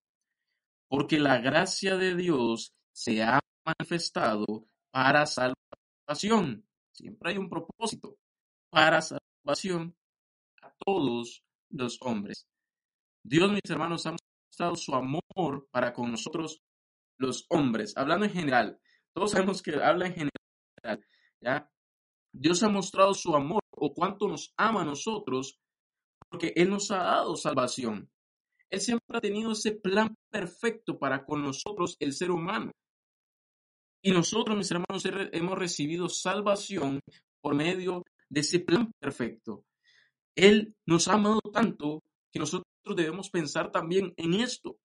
[0.88, 6.66] porque la gracia de Dios se ha manifestado para salvación.
[6.92, 8.16] Siempre hay un propósito
[8.70, 9.94] para salvación
[10.62, 12.46] a todos los hombres.
[13.22, 14.16] Dios, mis hermanos, ha
[14.52, 16.62] mostrado su amor para con nosotros
[17.18, 18.78] los hombres, hablando en general.
[19.14, 21.06] Todos sabemos que habla en general,
[21.40, 21.70] ¿ya?
[22.34, 25.58] Dios ha mostrado su amor o cuánto nos ama a nosotros
[26.28, 28.10] porque Él nos ha dado salvación.
[28.68, 32.72] Él siempre ha tenido ese plan perfecto para con nosotros, el ser humano.
[34.02, 37.00] Y nosotros, mis hermanos, hemos recibido salvación
[37.40, 39.64] por medio de ese plan perfecto.
[40.34, 42.64] Él nos ha amado tanto que nosotros
[42.96, 44.78] debemos pensar también en esto.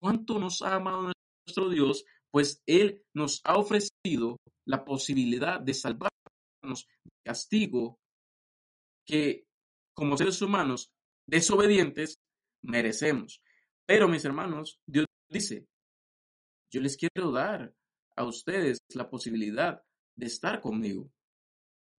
[0.00, 1.12] cuánto nos ha amado
[1.46, 8.00] nuestro Dios, pues Él nos ha ofrecido la posibilidad de salvarnos del castigo
[9.06, 9.46] que
[9.94, 10.90] como seres humanos
[11.26, 12.16] desobedientes
[12.62, 13.42] merecemos.
[13.86, 15.66] Pero mis hermanos, Dios dice,
[16.72, 17.74] yo les quiero dar
[18.16, 19.82] a ustedes la posibilidad
[20.16, 21.10] de estar conmigo,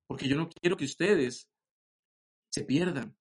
[0.08, 1.48] porque yo no quiero que ustedes
[2.52, 3.16] se pierdan.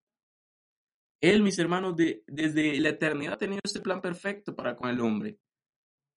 [1.23, 4.99] Él, mis hermanos, de, desde la eternidad ha tenido este plan perfecto para con el
[4.99, 5.39] hombre.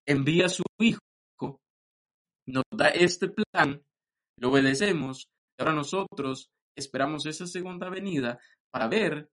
[0.05, 0.99] Envía a su Hijo,
[2.47, 3.81] nos da este plan,
[4.37, 8.41] lo obedecemos, y ahora nosotros esperamos esa segunda venida
[8.73, 9.31] para ver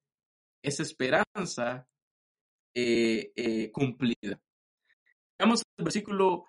[0.61, 1.87] esa esperanza
[2.75, 4.39] eh, eh, cumplida.
[5.39, 6.45] Veamos el versículo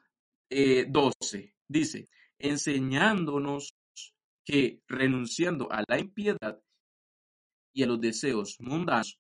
[0.51, 1.39] 12.
[1.39, 3.75] Eh, Dice, enseñándonos
[4.45, 6.61] que renunciando a la impiedad
[7.75, 9.19] y a los deseos mundanos,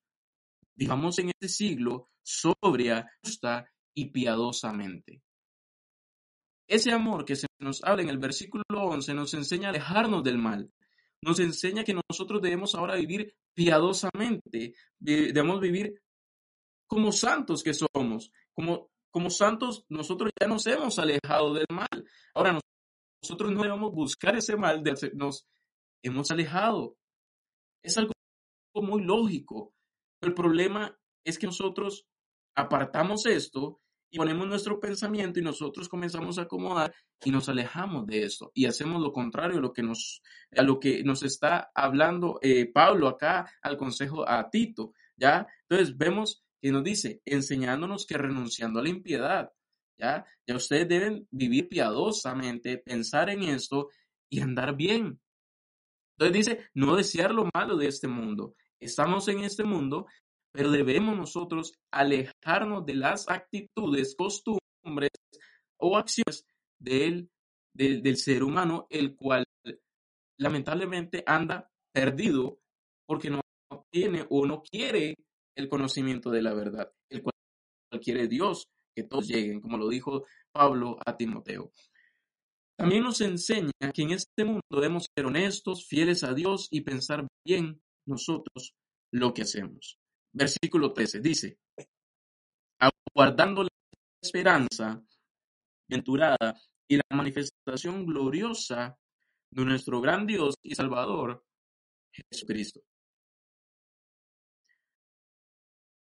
[0.74, 5.22] vivamos en este siglo sobria, justa y piadosamente.
[6.66, 10.38] Ese amor que se nos habla en el versículo 11 nos enseña a alejarnos del
[10.38, 10.72] mal,
[11.20, 16.00] nos enseña que nosotros debemos ahora vivir piadosamente, debemos vivir
[16.86, 22.04] como santos que somos, como, como santos nosotros ya nos hemos alejado del mal.
[22.34, 22.58] Ahora
[23.22, 25.46] nosotros no debemos buscar ese mal, de nos
[26.02, 26.96] hemos alejado.
[27.82, 28.13] Es algo
[28.82, 29.74] muy lógico.
[30.20, 32.06] el problema es que nosotros
[32.54, 38.22] apartamos esto y ponemos nuestro pensamiento y nosotros comenzamos a acomodar y nos alejamos de
[38.22, 40.22] esto y hacemos lo contrario a lo que nos,
[40.56, 45.46] a lo que nos está hablando eh, Pablo acá al consejo a Tito, ¿ya?
[45.68, 49.52] Entonces vemos que nos dice, enseñándonos que renunciando a la impiedad,
[49.98, 50.24] ¿ya?
[50.46, 53.88] Ya ustedes deben vivir piadosamente, pensar en esto
[54.30, 55.20] y andar bien.
[56.16, 58.54] Entonces dice, no desear lo malo de este mundo.
[58.84, 60.06] Estamos en este mundo,
[60.52, 65.10] pero debemos nosotros alejarnos de las actitudes, costumbres
[65.80, 66.44] o acciones
[66.78, 67.30] del,
[67.72, 69.46] del, ser humano, el cual
[70.38, 72.58] lamentablemente anda perdido
[73.06, 73.40] porque no
[73.90, 75.14] tiene o no quiere
[75.56, 77.34] el conocimiento de la verdad, el cual
[78.02, 81.72] quiere Dios que todos lleguen, como lo dijo Pablo a Timoteo.
[82.76, 87.26] También nos enseña que en este mundo debemos ser honestos, fieles a Dios y pensar
[87.46, 88.74] bien nosotros
[89.10, 89.98] lo que hacemos
[90.34, 91.58] versículo 13, dice,
[92.78, 93.70] aguardando la
[94.20, 95.02] esperanza
[95.88, 98.98] venturada y la manifestación gloriosa
[99.50, 101.44] de nuestro gran Dios y Salvador,
[102.12, 102.80] Jesucristo.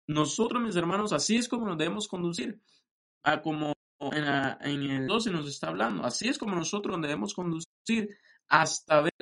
[0.07, 2.63] Nosotros, mis hermanos, así es como nos debemos conducir,
[3.25, 7.35] a como en, en el 12 nos está hablando, así es como nosotros nos debemos
[7.35, 8.17] conducir
[8.49, 9.14] hasta ver,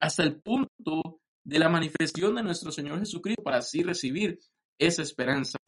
[0.00, 4.38] hasta el punto de la manifestación de nuestro Señor Jesucristo para así recibir
[4.78, 5.58] esa esperanza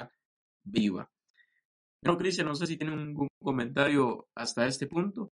[0.62, 1.10] viva.
[2.02, 5.32] No, Cristian, no sé si tiene un comentario hasta este punto.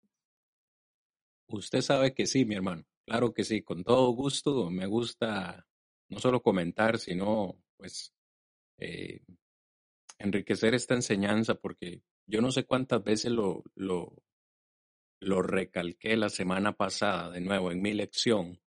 [1.48, 2.84] Usted sabe que sí, mi hermano.
[3.06, 4.70] Claro que sí, con todo gusto.
[4.70, 5.66] Me gusta
[6.10, 8.14] no solo comentar, sino pues
[8.78, 9.22] eh,
[10.20, 14.24] enriquecer esta enseñanza, porque yo no sé cuántas veces lo, lo,
[15.20, 18.62] lo recalqué la semana pasada de nuevo en mi lección,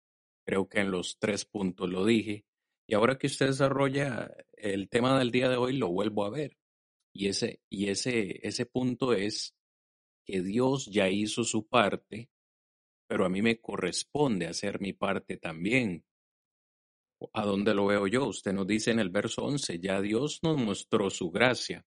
[0.47, 2.45] Creo que en los tres puntos lo dije.
[2.87, 6.57] Y ahora que usted desarrolla el tema del día de hoy, lo vuelvo a ver.
[7.13, 9.57] Y ese, y ese, ese punto es
[10.25, 12.31] que Dios ya hizo su parte,
[13.09, 16.05] pero a mí me corresponde hacer mi parte también.
[17.33, 18.27] ¿A dónde lo veo yo?
[18.27, 21.87] Usted nos dice en el verso 11, ya Dios nos mostró su gracia.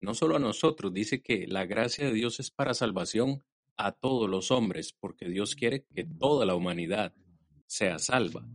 [0.00, 3.42] No solo a nosotros, dice que la gracia de Dios es para salvación
[3.76, 7.14] a todos los hombres, porque Dios quiere que toda la humanidad
[7.74, 8.46] sea salva.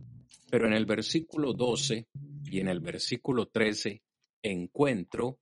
[0.50, 2.08] Pero en el versículo 12
[2.50, 4.02] y en el versículo 13
[4.42, 5.38] encuentro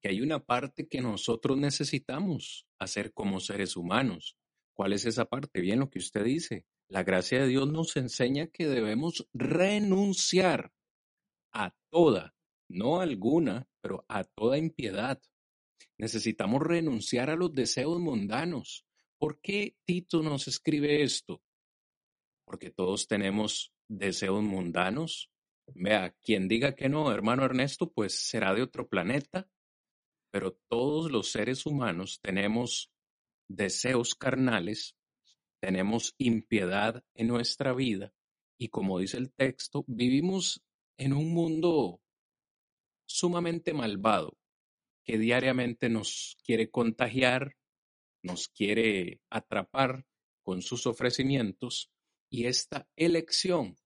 [0.00, 4.36] que hay una parte que nosotros necesitamos hacer como seres humanos.
[4.72, 5.60] ¿Cuál es esa parte?
[5.60, 6.64] Bien lo que usted dice.
[6.88, 10.72] La gracia de Dios nos enseña que debemos renunciar
[11.52, 12.36] a toda,
[12.68, 15.20] no alguna, pero a toda impiedad.
[15.98, 18.86] Necesitamos renunciar a los deseos mundanos.
[19.18, 21.42] ¿Por qué Tito nos escribe esto?
[22.52, 25.30] Porque todos tenemos deseos mundanos.
[25.74, 29.48] Vea, quien diga que no, hermano Ernesto, pues será de otro planeta,
[30.30, 32.92] pero todos los seres humanos tenemos
[33.48, 34.98] deseos carnales,
[35.62, 38.12] tenemos impiedad en nuestra vida
[38.58, 40.62] y como dice el texto, vivimos
[40.98, 42.02] en un mundo
[43.06, 44.36] sumamente malvado
[45.04, 47.56] que diariamente nos quiere contagiar,
[48.22, 50.04] nos quiere atrapar
[50.42, 51.90] con sus ofrecimientos
[52.32, 53.76] y esta elección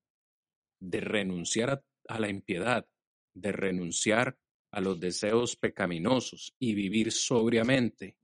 [0.79, 2.87] de renunciar a, la impiedad,
[3.35, 4.39] de renunciar
[4.71, 8.17] a los deseos pecaminosos y vivir sobriamente,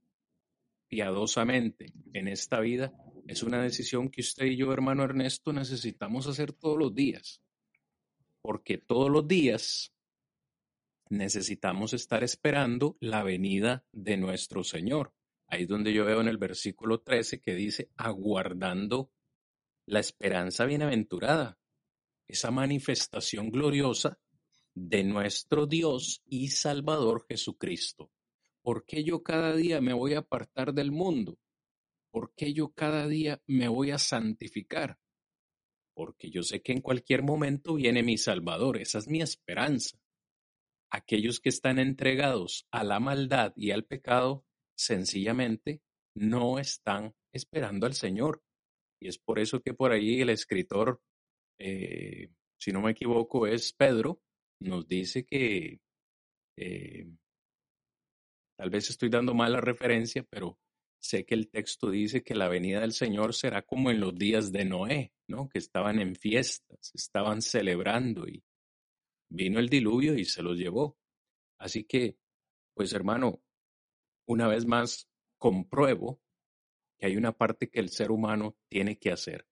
[0.87, 2.93] piadosamente en esta vida,
[3.27, 7.41] es una decisión que usted y yo, hermano Ernesto, necesitamos hacer todos los días,
[8.41, 9.93] porque todos los días
[11.09, 15.13] necesitamos estar esperando la venida de nuestro Señor.
[15.47, 19.11] Ahí es donde yo veo en el versículo 13 que dice, aguardando
[19.85, 21.57] la esperanza bienaventurada,
[22.27, 24.19] esa manifestación gloriosa
[24.75, 28.11] de nuestro Dios y Salvador Jesucristo.
[28.61, 31.37] ¿Por qué yo cada día me voy a apartar del mundo?
[32.11, 34.99] ¿Por qué yo cada día me voy a santificar?
[35.93, 39.99] Porque yo sé que en cualquier momento viene mi Salvador, esa es mi esperanza.
[40.89, 45.81] Aquellos que están entregados a la maldad y al pecado, sencillamente
[46.15, 48.43] no están esperando al Señor.
[49.03, 51.01] Y es por eso que por ahí el escritor,
[51.59, 54.21] eh, si no me equivoco, es Pedro,
[54.61, 55.81] nos dice que
[56.57, 57.11] eh,
[58.57, 60.57] tal vez estoy dando mala referencia, pero
[61.01, 64.53] sé que el texto dice que la venida del Señor será como en los días
[64.53, 65.49] de Noé, ¿no?
[65.49, 68.41] Que estaban en fiestas, estaban celebrando y
[69.29, 70.97] vino el diluvio y se los llevó.
[71.59, 72.15] Así que,
[72.73, 73.43] pues hermano,
[74.29, 76.21] una vez más compruebo
[77.03, 79.45] que hay una parte que el ser humano tiene que hacer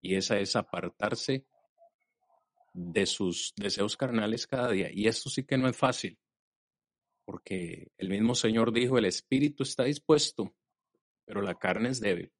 [0.00, 1.44] y esa es apartarse
[2.72, 4.88] de sus deseos carnales cada día.
[4.90, 6.18] Y esto sí que no es fácil,
[7.26, 10.54] porque el mismo Señor dijo, el espíritu está dispuesto,
[11.26, 12.32] pero la carne es débil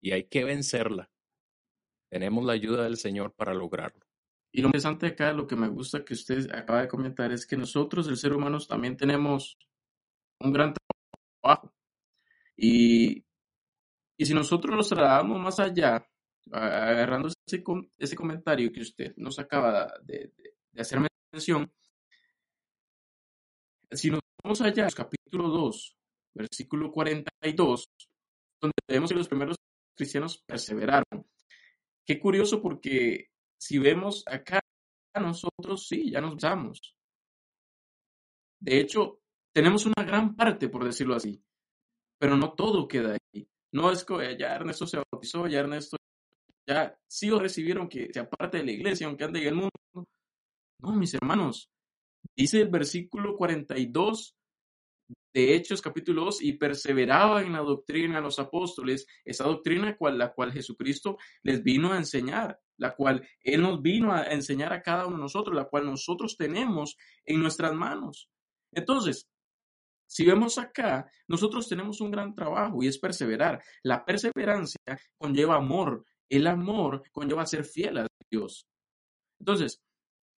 [0.00, 1.10] y hay que vencerla.
[2.08, 4.06] Tenemos la ayuda del Señor para lograrlo.
[4.52, 7.56] Y lo interesante acá, lo que me gusta que usted acaba de comentar, es que
[7.56, 9.58] nosotros, el ser humano, también tenemos
[10.38, 10.72] un gran
[11.42, 11.74] trabajo.
[12.56, 13.24] Y,
[14.22, 16.08] y si nosotros nos trasladamos más allá,
[16.52, 17.64] agarrando ese,
[17.98, 20.32] ese comentario que usted nos acaba de,
[20.78, 21.00] hacer
[21.32, 21.72] mención,
[23.90, 25.96] si nos vamos allá, capítulo 2,
[26.34, 27.90] versículo 42,
[28.60, 29.56] donde vemos que los primeros
[29.96, 31.26] cristianos perseveraron.
[32.06, 33.26] Qué curioso porque
[33.58, 34.60] si vemos acá,
[35.20, 36.94] nosotros sí, ya nos vamos.
[38.60, 39.20] De hecho,
[39.52, 41.42] tenemos una gran parte, por decirlo así,
[42.20, 43.48] pero no todo queda ahí.
[43.72, 45.96] No es que ya Ernesto se bautizó, ya Ernesto
[46.66, 49.70] ya sí o recibieron que se aparte de la iglesia, aunque ande en el mundo.
[50.78, 51.70] No, mis hermanos,
[52.36, 54.36] dice el versículo 42
[55.34, 60.18] de Hechos capítulo 2, y perseveraban en la doctrina de los apóstoles, esa doctrina cual,
[60.18, 64.82] la cual Jesucristo les vino a enseñar, la cual Él nos vino a enseñar a
[64.82, 68.28] cada uno de nosotros, la cual nosotros tenemos en nuestras manos.
[68.72, 69.28] Entonces,
[70.12, 73.62] si vemos acá, nosotros tenemos un gran trabajo y es perseverar.
[73.82, 74.76] La perseverancia
[75.16, 78.66] conlleva amor, el amor conlleva ser fiel a Dios.
[79.40, 79.80] Entonces,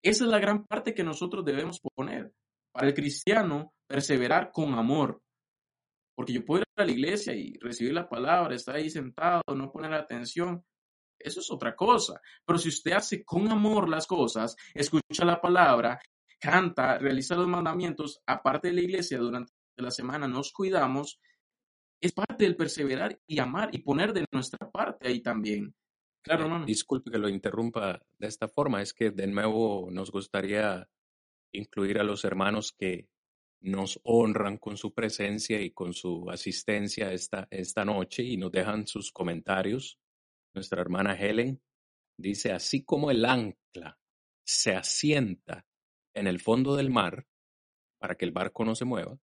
[0.01, 2.33] esa es la gran parte que nosotros debemos poner.
[2.73, 5.21] Para el cristiano, perseverar con amor.
[6.15, 9.73] Porque yo puedo ir a la iglesia y recibir la palabra, estar ahí sentado, no
[9.73, 10.65] poner atención.
[11.19, 12.21] Eso es otra cosa.
[12.47, 15.99] Pero si usted hace con amor las cosas, escucha la palabra,
[16.39, 21.21] canta, realiza los mandamientos, aparte de la iglesia durante la semana, nos cuidamos,
[22.01, 25.75] es parte del perseverar y amar y poner de nuestra parte ahí también.
[26.23, 26.67] Claro, hermano.
[26.67, 30.89] Disculpe que lo interrumpa de esta forma, es que de nuevo nos gustaría
[31.53, 33.09] incluir a los hermanos que
[33.61, 38.87] nos honran con su presencia y con su asistencia esta, esta noche y nos dejan
[38.87, 39.99] sus comentarios.
[40.55, 41.63] Nuestra hermana Helen
[42.19, 43.99] dice, así como el ancla
[44.45, 45.67] se asienta
[46.15, 47.27] en el fondo del mar
[47.99, 49.19] para que el barco no se mueva,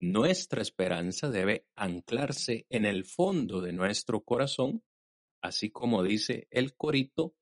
[0.00, 4.82] nuestra esperanza debe anclarse en el fondo de nuestro corazón
[5.46, 7.34] así como dice el corito,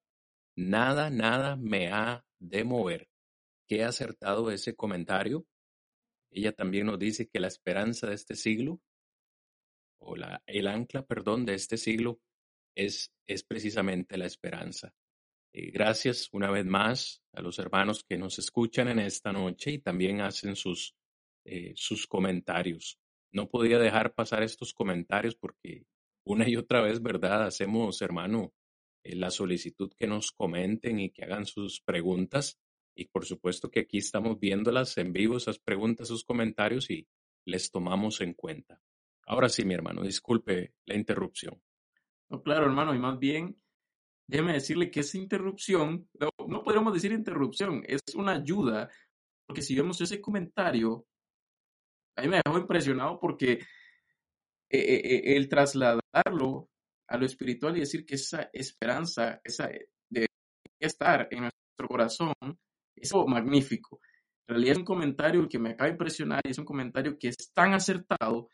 [0.56, 3.08] nada, nada me ha de mover.
[3.66, 5.46] Qué acertado ese comentario.
[6.30, 8.80] Ella también nos dice que la esperanza de este siglo,
[10.00, 12.20] o el ancla, perdón, de este siglo,
[12.76, 14.92] es, es precisamente la esperanza.
[15.52, 19.78] Eh, gracias una vez más a los hermanos que nos escuchan en esta noche y
[19.78, 20.94] también hacen sus,
[21.44, 22.98] eh, sus comentarios.
[23.32, 25.86] No podía dejar pasar estos comentarios porque
[26.24, 27.44] una y otra vez, ¿verdad?
[27.44, 28.54] Hacemos, hermano,
[29.02, 32.58] eh, la solicitud que nos comenten y que hagan sus preguntas.
[32.96, 37.06] Y por supuesto que aquí estamos viéndolas en vivo, esas preguntas, sus comentarios y
[37.44, 38.80] les tomamos en cuenta.
[39.26, 41.60] Ahora sí, mi hermano, disculpe la interrupción.
[42.30, 43.60] No, claro, hermano, y más bien,
[44.26, 48.90] déjeme decirle que esa interrupción, no, no podríamos decir interrupción, es una ayuda,
[49.46, 51.06] porque si vemos ese comentario,
[52.16, 53.58] a mí me dejó impresionado porque eh,
[54.70, 56.68] eh, eh, el trasladarlo
[57.08, 59.68] a lo espiritual y decir que esa esperanza, esa
[60.08, 60.26] de
[60.80, 62.34] estar en nuestro corazón,
[62.96, 64.00] es magnífico.
[64.46, 67.28] En realidad es un comentario que me acaba de impresionar y es un comentario que
[67.28, 68.48] es tan acertado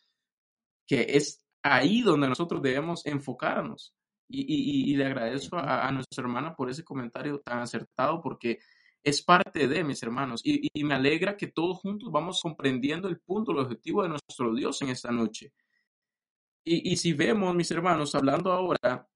[0.86, 3.94] que es ahí donde nosotros debemos enfocarnos.
[4.32, 8.58] Y, le agradezco a, nuestra hermana por ese comentario tan acertado porque
[9.02, 13.18] es parte de mis hermanos y, y, me alegra que todos juntos vamos comprendiendo el
[13.20, 15.52] punto, el objetivo de nuestro Dios en esta noche.
[16.64, 19.08] Y, si vemos, mis hermanos, hablando ahora,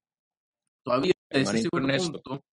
[0.83, 2.45] todavía es ese punto.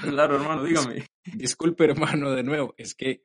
[0.00, 1.06] Claro, hermano, dígame.
[1.24, 3.24] Disculpe, hermano, de nuevo, es que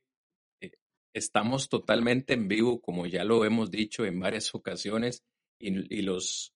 [0.60, 0.72] eh,
[1.14, 5.24] estamos totalmente en vivo, como ya lo hemos dicho en varias ocasiones,
[5.60, 6.56] y, los,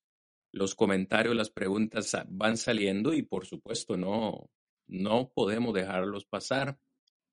[0.51, 4.49] los comentarios, las preguntas van saliendo y por supuesto no,
[4.91, 6.77] no podemos dejarlos pasar.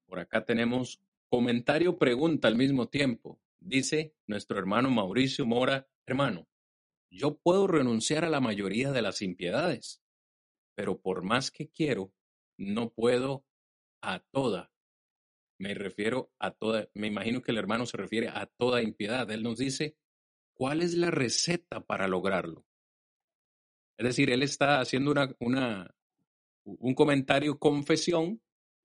[0.07, 3.41] Por acá tenemos comentario pregunta al mismo tiempo.
[3.59, 6.49] Dice nuestro hermano Mauricio Mora, hermano,
[7.11, 10.01] yo puedo renunciar a la mayoría de las impiedades,
[10.77, 12.15] pero por más que quiero,
[12.57, 13.45] no puedo
[14.01, 14.73] a toda.
[15.59, 19.29] Me refiero a toda, me imagino que el hermano se refiere a toda impiedad.
[19.33, 19.97] Él nos dice,
[20.55, 22.65] ¿cuál es la receta para lograrlo?
[23.99, 25.97] Es decir, él está haciendo una, una,
[26.79, 28.41] un comentario confesión.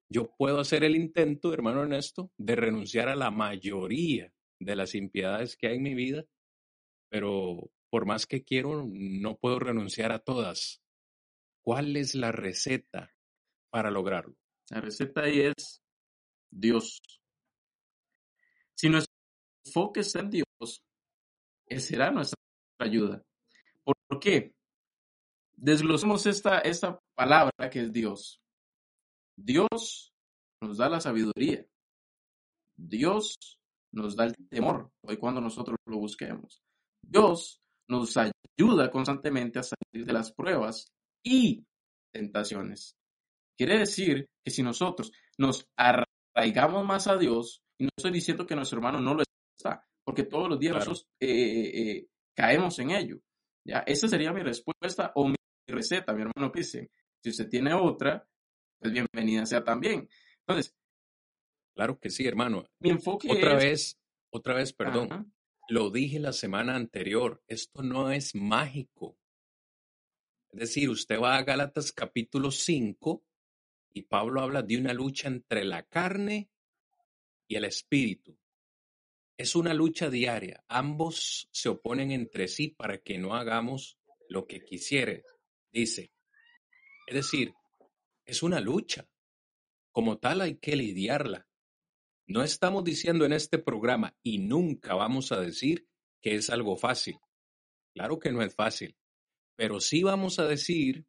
[0.10, 5.58] Yo puedo hacer el intento, hermano Ernesto, de renunciar a la mayoría de las impiedades
[5.58, 6.26] que hay en mi vida,
[7.10, 10.82] pero por más que quiero, no puedo renunciar a todas.
[11.62, 13.14] ¿Cuál es la receta
[13.70, 14.36] para lograrlo?
[14.70, 15.82] La receta ahí es
[16.50, 17.02] Dios.
[18.76, 19.14] Si nuestro
[19.66, 20.84] enfoque está en Dios,
[21.68, 22.38] Él será nuestra
[22.80, 23.24] ayuda.
[23.84, 24.54] ¿Por qué?
[25.56, 28.42] Desglosemos esta, esta palabra que es Dios.
[29.36, 30.14] Dios
[30.62, 31.66] nos da la sabiduría.
[32.76, 33.38] Dios
[33.92, 36.62] nos da el temor hoy cuando nosotros lo busquemos.
[37.02, 40.88] Dios nos ayuda constantemente a salir de las pruebas
[41.24, 41.66] y
[42.12, 42.96] tentaciones.
[43.58, 48.56] Quiere decir que si nosotros nos arraigamos más a Dios, y no estoy diciendo que
[48.56, 49.24] nuestro hermano no lo
[49.58, 53.20] está, porque todos los días nosotros eh, eh, eh, caemos en ello.
[53.64, 53.80] ¿ya?
[53.86, 55.36] Esa sería mi respuesta o mi
[55.68, 56.92] receta, mi hermano dice.
[57.22, 58.28] Si usted tiene otra,
[58.80, 60.10] pues bienvenida sea también.
[60.40, 60.76] Entonces.
[61.74, 62.66] Claro que sí, hermano.
[62.80, 64.00] Mi enfoque otra vez,
[64.30, 65.34] otra vez, perdón.
[65.70, 69.18] Lo dije la semana anterior, esto no es mágico.
[70.52, 73.24] Es decir, usted va a Gálatas capítulo 5
[73.94, 76.50] y Pablo habla de una lucha entre la carne
[77.48, 78.38] y el espíritu.
[79.38, 80.64] Es una lucha diaria.
[80.68, 83.98] Ambos se oponen entre sí para que no hagamos
[84.30, 85.24] lo que quisiere,
[85.74, 86.12] dice.
[87.08, 87.54] Es decir,
[88.26, 89.08] es una lucha.
[89.92, 91.48] Como tal hay que lidiarla.
[92.26, 95.88] No estamos diciendo en este programa y nunca vamos a decir
[96.22, 97.18] que es algo fácil.
[97.94, 98.96] Claro que no es fácil,
[99.56, 101.06] pero sí vamos a decir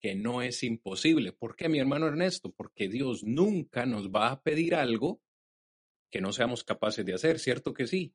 [0.00, 1.32] que no es imposible.
[1.32, 2.52] ¿Por qué, mi hermano Ernesto?
[2.52, 5.20] Porque Dios nunca nos va a pedir algo
[6.10, 8.14] que no seamos capaces de hacer, ¿cierto que sí?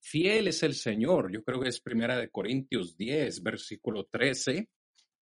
[0.00, 1.32] Fiel es el Señor.
[1.32, 4.68] Yo creo que es primera de Corintios 10, versículo 13,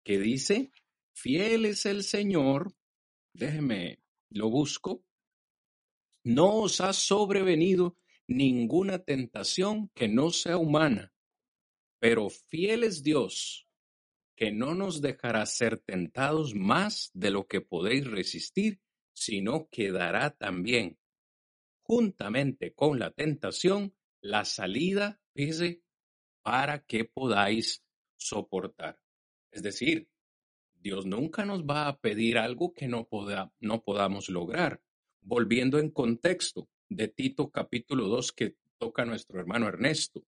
[0.08, 0.72] que dice,
[1.14, 2.74] fiel es el Señor.
[3.34, 3.99] Déjeme,
[4.30, 5.03] lo busco
[6.24, 7.97] no os ha sobrevenido
[8.28, 11.14] ninguna tentación que no sea humana,
[11.99, 13.68] pero fiel es Dios,
[14.36, 18.80] que no nos dejará ser tentados más de lo que podéis resistir,
[19.14, 20.97] sino que dará también,
[21.82, 25.22] juntamente con la tentación, la salida,
[26.43, 27.86] para que podáis
[28.18, 28.99] soportar.
[29.58, 30.08] Es decir,
[30.76, 33.10] Dios nunca nos va a pedir algo que no,
[33.60, 34.84] no podamos lograr
[35.22, 40.24] volviendo en contexto de Tito capítulo 2 que toca nuestro hermano Ernesto.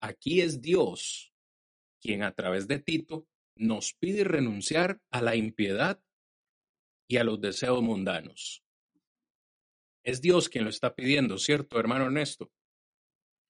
[0.00, 1.34] Aquí es Dios
[2.00, 6.02] quien a través de Tito nos pide renunciar a la impiedad
[7.06, 8.64] y a los deseos mundanos.
[10.02, 12.50] Es Dios quien lo está pidiendo, ¿cierto, hermano Ernesto?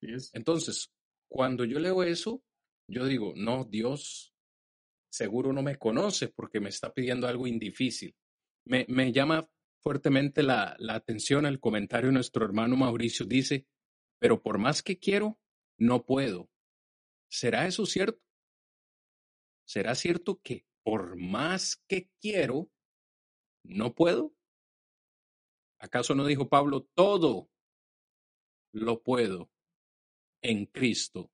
[0.01, 0.91] Entonces,
[1.29, 2.43] cuando yo leo eso,
[2.89, 4.32] yo digo, no, Dios
[5.13, 8.17] seguro no me conoce porque me está pidiendo algo indifícil.
[8.65, 9.49] Me, llama
[9.81, 13.27] fuertemente la, la atención al comentario de nuestro hermano Mauricio.
[13.27, 13.67] Dice,
[14.19, 15.39] pero por más que quiero,
[15.79, 16.51] no puedo.
[17.29, 18.23] ¿Será eso cierto?
[19.67, 22.71] ¿Será cierto que por más que quiero,
[23.65, 24.35] no puedo?
[25.79, 27.51] ¿Acaso no dijo Pablo, todo
[28.73, 29.51] lo puedo
[30.41, 31.31] en Cristo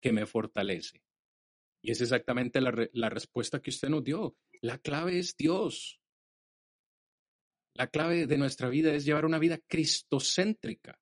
[0.00, 1.02] que me fortalece?
[1.82, 4.36] Y es exactamente la, la respuesta que usted nos dio.
[4.60, 6.00] La clave es Dios.
[7.74, 11.00] La clave de nuestra vida es llevar una vida cristocéntrica.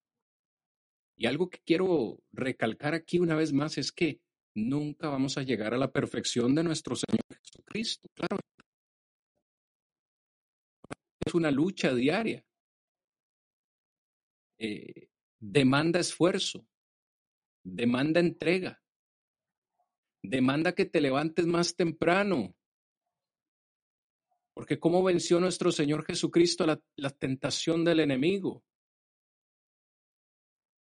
[1.17, 4.21] Y algo que quiero recalcar aquí una vez más es que
[4.55, 8.09] nunca vamos a llegar a la perfección de nuestro Señor Jesucristo.
[8.15, 8.39] Claro.
[11.27, 12.45] Es una lucha diaria.
[14.61, 15.09] eh,
[15.39, 16.67] demanda esfuerzo,
[17.65, 18.81] demanda entrega,
[20.23, 22.55] demanda que te levantes más temprano.
[24.55, 28.65] Porque ¿cómo venció nuestro Señor Jesucristo la, la tentación del enemigo?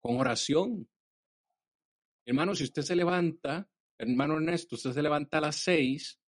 [0.02, 0.88] Con oración.
[2.26, 3.68] Hermano, si usted se levanta,
[3.98, 6.18] hermano Ernesto, usted se levanta a las seis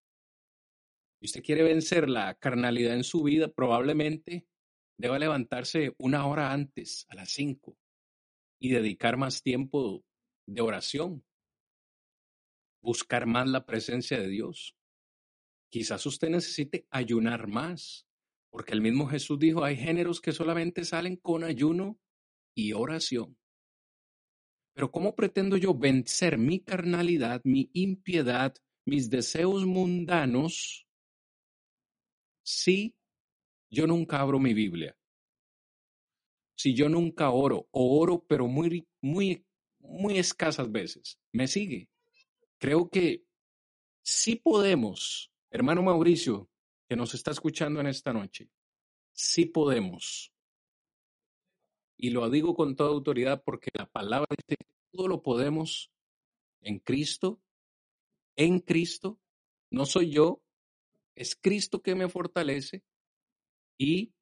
[1.20, 4.46] y usted quiere vencer la carnalidad en su vida, probablemente
[4.98, 7.78] deba levantarse una hora antes, a las cinco,
[8.61, 10.05] y dedicar más tiempo
[10.46, 11.24] de oración,
[12.83, 14.76] buscar más la presencia de Dios.
[15.70, 18.07] Quizás usted necesite ayunar más,
[18.51, 21.99] porque el mismo Jesús dijo, hay géneros que solamente salen con ayuno
[22.55, 23.39] y oración.
[24.74, 28.55] Pero ¿cómo pretendo yo vencer mi carnalidad, mi impiedad,
[28.85, 30.87] mis deseos mundanos
[32.45, 32.97] si
[33.70, 34.97] yo nunca abro mi Biblia?
[36.57, 39.45] Si yo nunca oro, o oro pero muy, muy,
[39.78, 41.18] muy escasas veces.
[41.33, 41.91] ¿Me sigue?
[42.62, 43.26] Creo que
[44.04, 46.48] sí podemos, hermano Mauricio,
[46.88, 48.52] que nos está escuchando en esta noche,
[49.12, 50.32] sí podemos
[51.96, 55.90] y lo digo con toda autoridad porque la palabra dice todo lo podemos
[56.60, 57.42] en Cristo,
[58.36, 59.20] en Cristo,
[59.72, 60.40] no soy yo,
[61.16, 62.84] es Cristo que me fortalece
[63.76, 64.14] y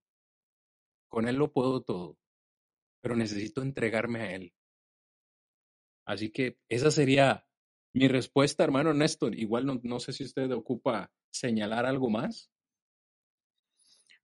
[1.09, 2.16] con Él lo puedo todo,
[3.03, 4.55] pero necesito entregarme a Él.
[6.07, 7.47] Así que esa sería
[7.93, 9.38] mi respuesta, hermano Néstor.
[9.38, 12.51] Igual no, no sé si usted ocupa señalar algo más.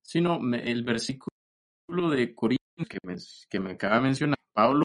[0.02, 1.30] Sí, no, el versículo
[2.10, 3.16] de Corintios que me,
[3.48, 4.84] que me acaba de mencionar Pablo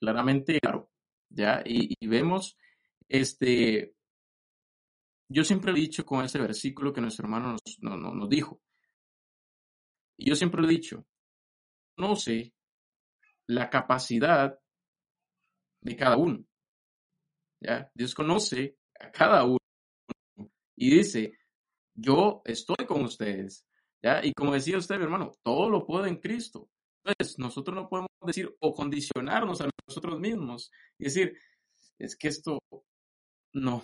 [0.00, 0.90] claramente claro,
[1.28, 1.62] ¿ya?
[1.64, 2.56] Y, vemos,
[3.08, 3.94] este,
[5.28, 7.78] yo siempre he dicho con ese versículo que nuestro hermano nos,
[8.14, 8.60] nos dijo,
[10.18, 11.06] y yo siempre he dicho,
[11.96, 12.52] no sé
[13.46, 14.58] la capacidad
[15.80, 16.44] de cada uno,
[17.60, 17.90] ¿ya?
[17.94, 19.58] Dios conoce a cada uno
[20.76, 21.38] y dice,
[21.94, 23.66] yo estoy con ustedes,
[24.22, 26.68] y como decía usted, mi hermano, todo lo puede en Cristo.
[27.04, 31.36] Entonces, nosotros no podemos decir o condicionarnos a nosotros mismos y decir,
[31.98, 32.58] es que esto,
[33.52, 33.82] no.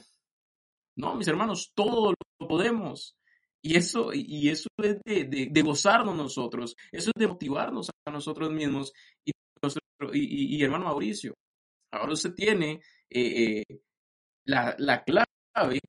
[0.96, 3.16] No, mis hermanos, todo lo podemos.
[3.62, 8.92] Y eso, y eso es de, gozarnos nosotros, eso es de motivarnos a nosotros mismos.
[9.24, 9.32] Y,
[10.12, 11.34] y, hermano Mauricio,
[11.92, 12.80] ahora usted tiene
[13.14, 13.80] eh, eh,
[14.44, 15.80] la, la clave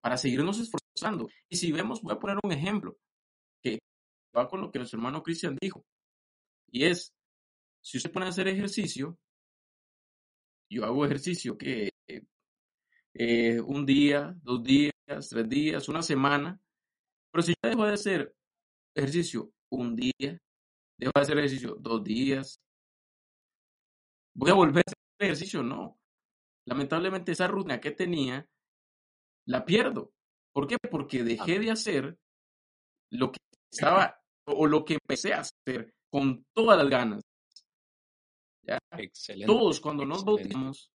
[0.00, 1.28] para seguirnos esforzando.
[1.48, 2.96] Y si vemos, voy a poner un ejemplo
[4.36, 5.84] va con lo que nuestro hermano Cristian dijo.
[6.70, 7.14] Y es,
[7.82, 9.18] si usted pone a hacer ejercicio,
[10.70, 11.90] yo hago ejercicio que
[13.14, 16.60] eh, un día, dos días, tres días, una semana,
[17.30, 18.34] pero si yo dejo de hacer
[18.96, 20.38] ejercicio un día,
[20.98, 22.60] dejo de hacer ejercicio dos días,
[24.34, 25.98] voy a volver a hacer ejercicio, no.
[26.66, 28.46] Lamentablemente esa rutina que tenía,
[29.46, 30.12] la pierdo.
[30.52, 30.76] ¿Por qué?
[30.90, 32.18] Porque dejé de hacer
[33.10, 33.38] lo que
[33.72, 37.22] estaba o lo que empecé a hacer con todas las ganas.
[38.62, 38.78] ¿Ya?
[38.92, 39.52] Excelente.
[39.52, 40.90] Todos cuando nos bautizamos,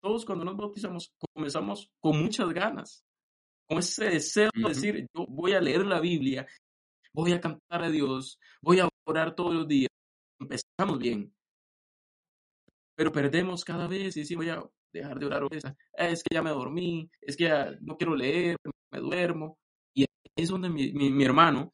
[0.00, 3.04] todos cuando nos bautizamos, comenzamos con muchas ganas,
[3.66, 6.46] con ese deseo de decir, yo voy a leer la Biblia,
[7.12, 9.88] voy a cantar a Dios, voy a orar todos los días.
[10.40, 11.34] Empezamos bien,
[12.98, 14.60] pero perdemos cada vez y decimos, voy a
[14.92, 15.44] dejar de orar.
[15.92, 18.56] Es que ya me dormí, es que ya no quiero leer,
[18.90, 19.56] me duermo.
[19.94, 21.72] Y es donde mi, mi hermano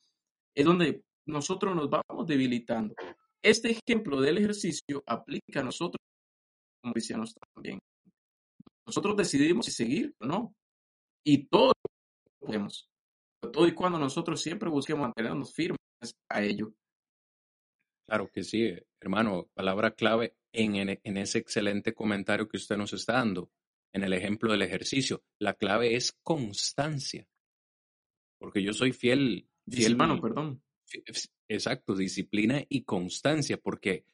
[0.54, 2.94] es donde nosotros nos vamos debilitando.
[3.42, 5.96] Este ejemplo del ejercicio aplica a nosotros
[6.82, 7.78] como cristianos también.
[8.86, 10.54] Nosotros decidimos si seguir o no.
[11.24, 11.72] Y todo
[12.38, 12.86] podemos.
[13.40, 15.78] Todo y cuando nosotros siempre busquemos mantenernos firmes
[16.28, 16.74] a ello.
[18.06, 19.48] Claro que sí, hermano.
[19.54, 23.50] Palabra clave en, en, ese excelente comentario que usted nos está dando,
[23.92, 25.24] en el ejemplo del ejercicio.
[25.38, 27.28] La clave es constancia.
[28.38, 30.62] Porque yo soy fiel Disciplina, perdón.
[31.48, 34.04] Exacto, disciplina y constancia, porque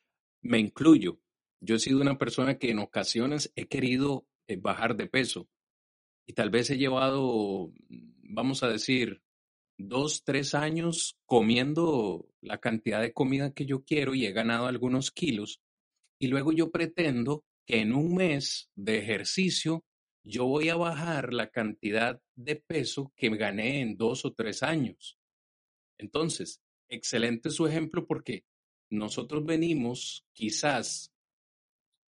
[0.43, 1.21] me incluyo.
[1.61, 5.49] Yo he sido una persona que en ocasiones he querido eh, bajar de peso
[6.27, 7.73] y tal vez he llevado,
[8.23, 9.23] vamos a decir,
[9.89, 15.11] dos, tres años comiendo la cantidad de comida que yo quiero y he ganado algunos
[15.11, 15.61] kilos.
[16.19, 19.85] Y luego yo pretendo que en un mes de ejercicio
[20.23, 25.19] yo voy a bajar la cantidad de peso que gané en dos o tres años.
[25.99, 28.45] Entonces, excelente su ejemplo porque
[28.91, 31.13] nosotros venimos, quizás,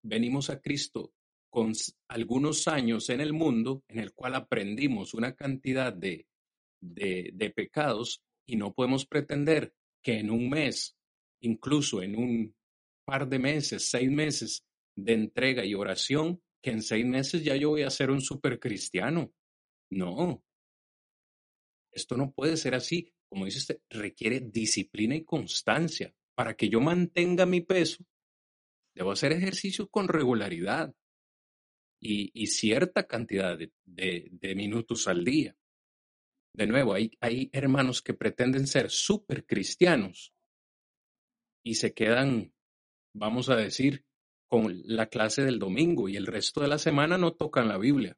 [0.04, 1.14] venimos a Cristo
[1.50, 1.74] con
[2.08, 6.28] algunos años en el mundo en el cual aprendimos una cantidad de,
[6.82, 9.74] de, pecados y no podemos pretender
[10.04, 10.98] que en un mes
[11.42, 12.56] incluso en un
[13.06, 14.64] par de meses, seis meses
[14.96, 18.60] de entrega y oración, que en seis meses ya yo voy a ser un super
[18.60, 19.34] cristiano.
[19.90, 20.44] No.
[21.92, 23.12] Esto no puede ser así.
[23.28, 26.14] Como dice usted, requiere disciplina y constancia.
[26.36, 28.06] Para que yo mantenga mi peso,
[28.94, 30.94] debo hacer ejercicio con regularidad
[32.00, 35.56] y, cierta cantidad de, minutos al día.
[36.54, 40.34] De nuevo, hay, hay hermanos que pretenden ser super cristianos
[41.64, 42.54] y se quedan,
[43.14, 44.06] vamos a decir,
[44.50, 48.18] con la clase del domingo y el resto de la semana no tocan la Biblia.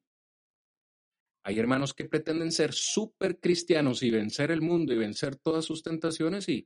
[1.46, 5.84] Hay hermanos que pretenden ser súper cristianos y vencer el mundo y vencer todas sus
[5.84, 6.66] tentaciones y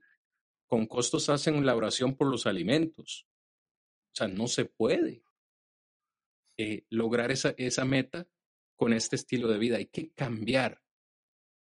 [0.68, 3.26] con costos hacen la oración por los alimentos.
[4.12, 5.22] O sea, no se puede
[6.56, 8.26] eh, lograr esa, esa meta
[8.76, 9.76] con este estilo de vida.
[9.78, 10.80] Hay que cambiar,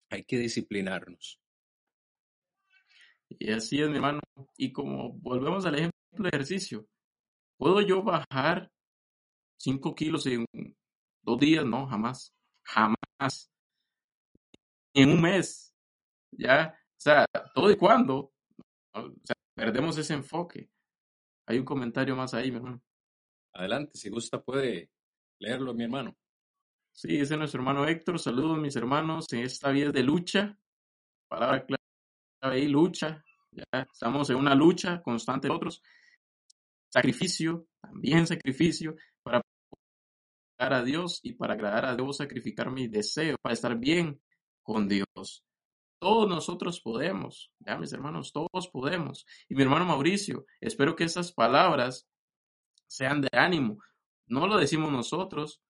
[0.09, 1.39] hay que disciplinarnos.
[3.29, 4.21] Y así es, mi hermano.
[4.57, 6.87] Y como volvemos al ejemplo de ejercicio,
[7.57, 8.71] ¿puedo yo bajar
[9.59, 10.45] 5 kilos en
[11.21, 11.65] dos días?
[11.65, 12.33] No, jamás.
[12.63, 13.51] Jamás.
[14.93, 15.73] En un mes.
[16.31, 18.31] Ya, o sea, todo y cuando
[18.93, 20.69] o sea, perdemos ese enfoque.
[21.47, 22.81] Hay un comentario más ahí, mi hermano.
[23.53, 24.91] Adelante, si gusta puede
[25.39, 26.15] leerlo, mi hermano.
[26.97, 28.17] Sí, ese es nuestro hermano Héctor.
[28.17, 30.57] Saludos, mis hermanos, en esta vida de lucha.
[31.27, 31.79] Palabra clave
[32.41, 33.23] ahí, lucha.
[33.51, 35.83] Ya estamos en una lucha constante de otros.
[36.91, 39.43] Sacrificio, también sacrificio, para
[40.57, 44.19] agradar a Dios y para agradar a Dios sacrificar mi deseo, para estar bien
[44.63, 45.45] con Dios.
[45.99, 49.27] Todos nosotros podemos, ya mis hermanos, todos podemos.
[49.47, 52.07] Y mi hermano Mauricio, espero que esas palabras
[52.87, 53.77] sean de ánimo.
[54.25, 55.61] No lo decimos nosotros,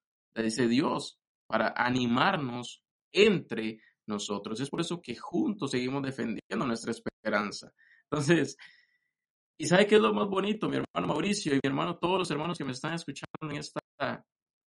[0.43, 4.59] dice Dios, para animarnos entre nosotros.
[4.59, 7.71] Es por eso que juntos seguimos defendiendo nuestra esperanza.
[8.09, 8.57] Entonces,
[9.59, 12.31] ¿y sabe qué es lo más bonito, mi hermano Mauricio y mi hermano, todos los
[12.31, 13.81] hermanos que me están escuchando en esta,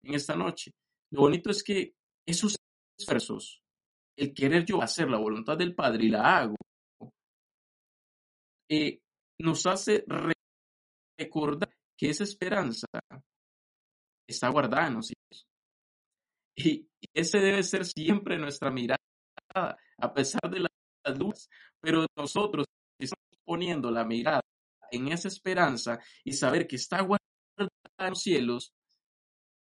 [0.04, 0.72] en esta noche?
[1.12, 1.94] Lo bonito es que
[2.26, 2.56] esos
[2.98, 3.62] esfuerzos,
[4.16, 6.56] el querer yo hacer la voluntad del Padre y la hago,
[8.70, 9.00] eh,
[9.40, 10.04] nos hace
[11.18, 12.86] recordar que esa esperanza
[14.28, 15.49] está guardada en nosotros.
[16.64, 18.98] Y, ese debe ser siempre nuestra mirada,
[19.54, 21.48] a pesar de las dudas.
[21.80, 22.66] Pero nosotros
[22.98, 24.42] estamos poniendo la mirada
[24.90, 27.20] en esa esperanza y saber que está guardada
[27.98, 28.72] en los cielos,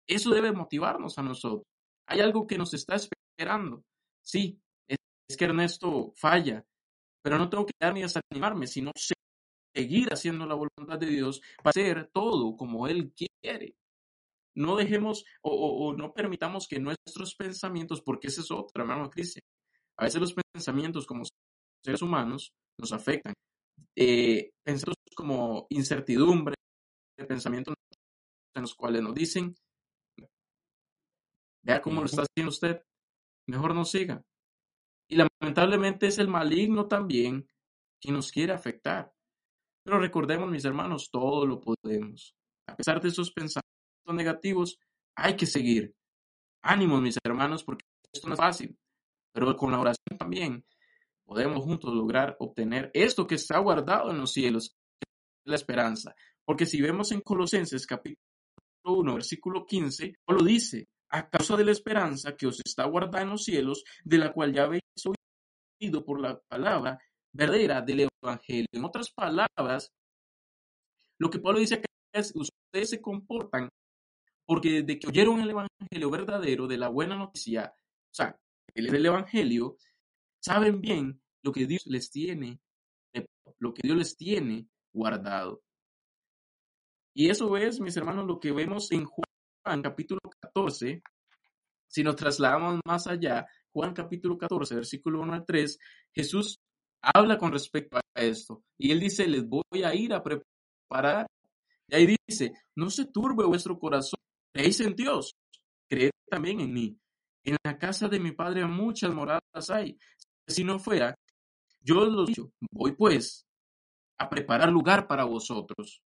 [0.07, 1.67] eso debe motivarnos a nosotros.
[2.07, 3.85] Hay algo que nos está esperando.
[4.23, 4.99] Sí, es,
[5.37, 6.65] que Ernesto falla,
[7.23, 8.93] pero no tengo que darme a desanimarme, sino
[9.75, 13.75] seguir haciendo la voluntad de Dios para hacer todo como Él quiere.
[14.57, 19.43] No dejemos o, no permitamos que nuestros pensamientos, porque ese es otro, hermano Cristian,
[19.99, 21.25] a veces los pensamientos como
[21.85, 23.35] seres humanos nos afectan.
[23.97, 26.55] Eh, pensamientos como incertidumbre,
[27.29, 27.75] pensamientos
[28.55, 29.55] en los cuales nos dicen,
[31.65, 32.83] vea cómo lo está haciendo usted,
[33.49, 34.23] mejor no siga.
[35.09, 37.47] Y lamentablemente es el maligno también
[38.01, 39.13] quien nos quiere afectar.
[39.85, 42.35] Pero recordemos, mis hermanos, todo lo podemos.
[42.67, 43.74] A pesar de esos pensamientos
[44.13, 44.79] negativos,
[45.17, 45.95] hay que seguir.
[46.63, 48.77] Ánimos, mis hermanos, porque esto no es fácil.
[49.33, 50.65] Pero con la oración también
[51.25, 54.77] podemos juntos lograr obtener esto que está guardado en los cielos,
[55.45, 56.15] la esperanza.
[56.45, 58.21] Porque si vemos en Colosenses capítulo
[58.85, 63.31] 1, versículo 15, lo dice, a causa de la esperanza que os está guardada en
[63.31, 64.83] los cielos, de la cual ya habéis
[65.81, 66.99] oído por la palabra
[67.33, 68.67] verdadera del Evangelio.
[68.73, 69.91] En otras palabras,
[71.19, 71.83] lo que Pablo dice
[72.13, 73.69] es, ustedes se comportan
[74.47, 78.37] porque desde que oyeron el Evangelio verdadero de la buena noticia, o sea,
[78.75, 79.77] el, Evangelio,
[80.41, 82.61] saben bien lo que Dios les tiene,
[83.59, 85.63] lo que Dios les tiene guardado.
[87.15, 91.03] Y eso es, mis hermanos, lo que vemos en Juan capítulo 14.
[91.89, 95.79] Si nos trasladamos más allá, Juan capítulo 14, versículo 1 al 3,
[96.13, 96.59] Jesús
[97.01, 98.65] habla con respecto a esto.
[98.79, 101.27] Y él dice, les voy a ir a preparar.
[101.89, 104.14] Y ahí dice, no se turbe vuestro corazón,
[104.55, 105.37] creéis en Dios,
[105.89, 106.97] creed también en mí.
[107.43, 109.99] En la casa de mi padre muchas moradas hay.
[110.47, 111.15] Si no fuera,
[111.81, 113.47] yo os lo digo, voy pues
[114.19, 116.01] a preparar lugar para vosotros.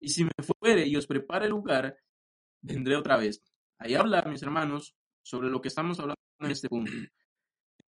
[0.00, 1.96] Y si me fuere y os prepare lugar,
[2.60, 3.40] vendré otra vez.
[3.78, 6.92] Ahí habla, mis hermanos, sobre lo que estamos hablando en este punto.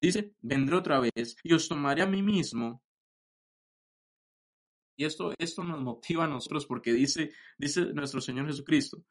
[0.00, 2.82] Dice, vendré otra vez y os tomaré a mí mismo.
[4.96, 9.04] Y esto, esto nos motiva a nosotros porque dice, dice nuestro Señor Jesucristo,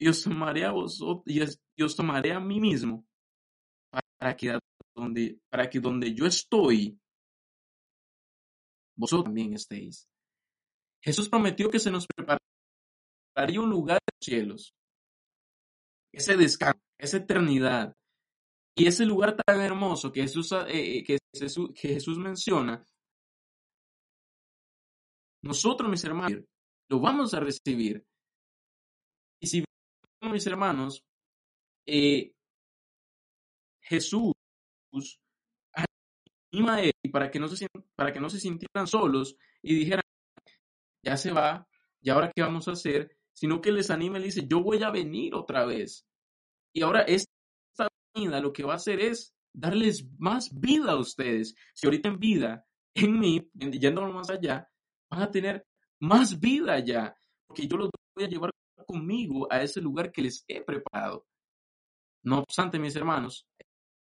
[0.00, 3.06] y os tomaré a vosotros, y os, tomaré a mí mismo
[4.18, 4.58] para que
[4.94, 6.98] donde, para que donde yo estoy,
[8.96, 10.08] vosotros también estéis.
[11.02, 14.74] Jesús prometió que se nos prepararía un lugar en los cielos,
[16.12, 17.94] ese descanso, esa eternidad.
[18.76, 22.86] Y ese lugar tan hermoso que Jesús, eh, eh, que Jesús, que Jesús menciona,
[25.42, 26.44] nosotros, mis hermanos,
[26.88, 28.04] lo vamos a recibir.
[29.40, 29.64] Y si
[30.28, 31.04] mis hermanos,
[31.86, 32.32] eh,
[33.80, 34.34] Jesús
[36.52, 37.66] anima a él para que, no se,
[37.96, 40.02] para que no se sintieran solos y dijeran,
[41.02, 41.66] ya se va,
[42.00, 43.16] ¿y ahora qué vamos a hacer?
[43.32, 46.06] Sino que les anima y dice, yo voy a venir otra vez.
[46.72, 51.54] Y ahora esta vida lo que va a hacer es darles más vida a ustedes.
[51.74, 54.68] Si ahorita en vida, en mí, yéndonos más allá,
[55.10, 55.66] van a tener
[56.00, 57.16] más vida allá,
[57.46, 58.50] porque yo los voy a llevar
[58.90, 61.26] conmigo a ese lugar que les he preparado.
[62.22, 63.46] No obstante, mis hermanos,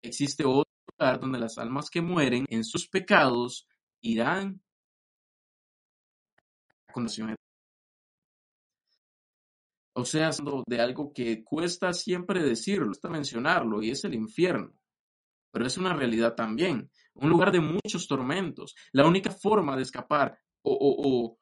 [0.02, 3.66] existe otro lugar donde las almas que mueren en sus pecados
[4.00, 4.60] irán
[6.88, 7.36] a condición
[9.94, 10.30] o sea,
[10.66, 14.72] de algo que cuesta siempre decirlo, cuesta mencionarlo, y es el infierno.
[15.50, 18.74] Pero es una realidad también, un lugar de muchos tormentos.
[18.92, 21.36] La única forma de escapar o,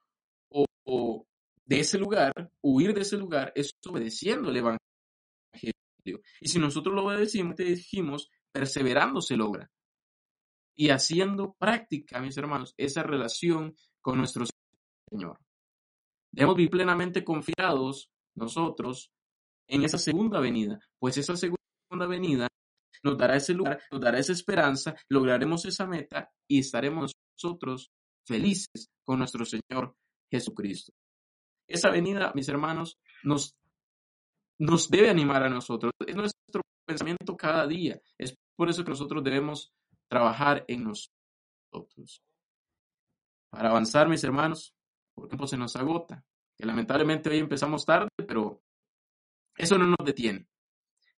[0.49, 1.26] o, o,
[1.71, 4.81] de ese lugar, huir de ese lugar, es obedeciendo el Evangelio.
[6.41, 9.71] Y si nosotros lo obedecimos, te dijimos, perseverando se logra.
[10.77, 14.47] Y haciendo práctica, mis hermanos, esa relación con nuestro
[15.09, 15.39] Señor.
[16.33, 19.12] Debemos vivir plenamente confiados nosotros
[19.68, 22.49] en esa segunda venida, pues esa segunda venida
[23.05, 27.93] nos dará ese lugar, nos dará esa esperanza, lograremos esa meta y estaremos nosotros
[28.27, 29.95] felices con nuestro Señor
[30.33, 30.93] Jesucristo.
[31.71, 33.57] Esa venida, mis hermanos, nos,
[34.59, 35.93] nos debe animar a nosotros.
[36.07, 38.01] Es nuestro pensamiento cada día.
[38.18, 39.73] Es por eso que nosotros debemos
[40.09, 42.23] trabajar en nosotros.
[43.51, 44.75] Para avanzar, mis hermanos,
[45.14, 46.25] por tiempo se nos agota
[46.61, 48.62] que lamentablemente hoy empezamos tarde, pero
[49.57, 50.47] eso no nos detiene.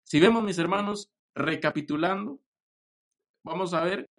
[0.03, 2.39] Si vemos, mis hermanos, recapitulando,
[3.43, 4.09] vamos a ver,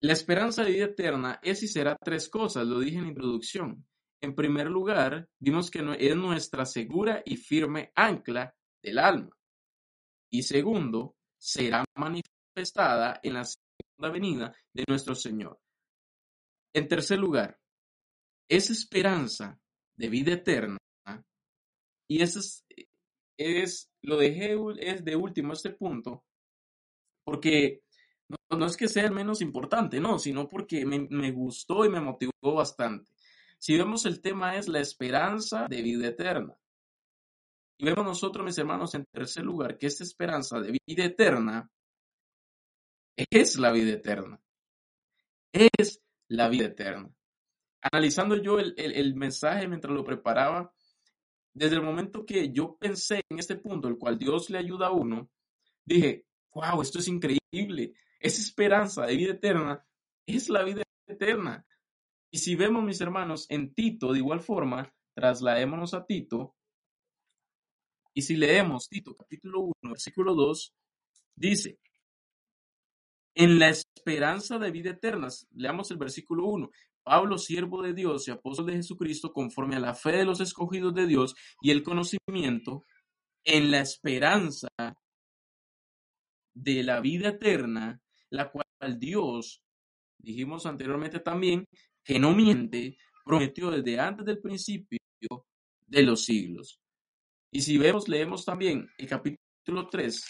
[0.00, 3.86] la esperanza de vida eterna es y será tres cosas, lo dije en la introducción.
[4.22, 9.36] En primer lugar, vimos que es nuestra segura y firme ancla del alma.
[10.30, 15.58] Y segundo, será manifestada en la segunda venida de nuestro Señor.
[16.74, 17.58] En tercer lugar,
[18.48, 19.58] esa esperanza
[19.96, 20.76] de vida eterna.
[22.08, 22.64] Y eso es,
[23.38, 26.24] es lo dejé es de último este punto,
[27.24, 27.82] porque
[28.50, 32.32] no, es que sea el menos importante, no, sino porque me gustó y me motivó
[32.42, 33.10] bastante.
[33.60, 36.56] Si vemos el tema es la esperanza de vida eterna.
[37.78, 41.70] Y vemos nosotros, mis hermanos, en tercer lugar, que esta esperanza de vida eterna
[43.30, 44.42] es la vida eterna.
[45.52, 47.14] Es la vida eterna
[47.82, 50.72] analizando yo el, mensaje mientras lo preparaba,
[51.52, 54.92] desde el momento que yo pensé en este punto, el cual Dios le ayuda a
[54.92, 55.30] uno,
[55.84, 57.94] dije, wow, esto es increíble.
[58.20, 59.84] Esa esperanza de vida eterna
[60.26, 61.66] es la vida eterna.
[62.30, 66.54] Y si vemos, mis hermanos, en Tito, de igual forma, trasladémonos a Tito.
[68.14, 70.74] Y si leemos Tito capítulo 1, versículo 2,
[71.34, 71.78] dice,
[73.34, 76.70] en la esperanza de vida eterna, leamos el versículo 1,
[77.02, 80.94] Pablo, siervo de Dios y apóstol de Jesucristo, conforme a la fe de los escogidos
[80.94, 82.84] de Dios y el conocimiento,
[83.44, 84.68] en la esperanza
[86.54, 89.62] de la vida eterna, la cual Dios,
[90.18, 91.66] dijimos anteriormente también,
[92.10, 94.98] que no miente, prometió desde antes del principio
[95.86, 96.80] de los siglos.
[97.52, 100.24] Y si vemos, leemos también el capítulo 3,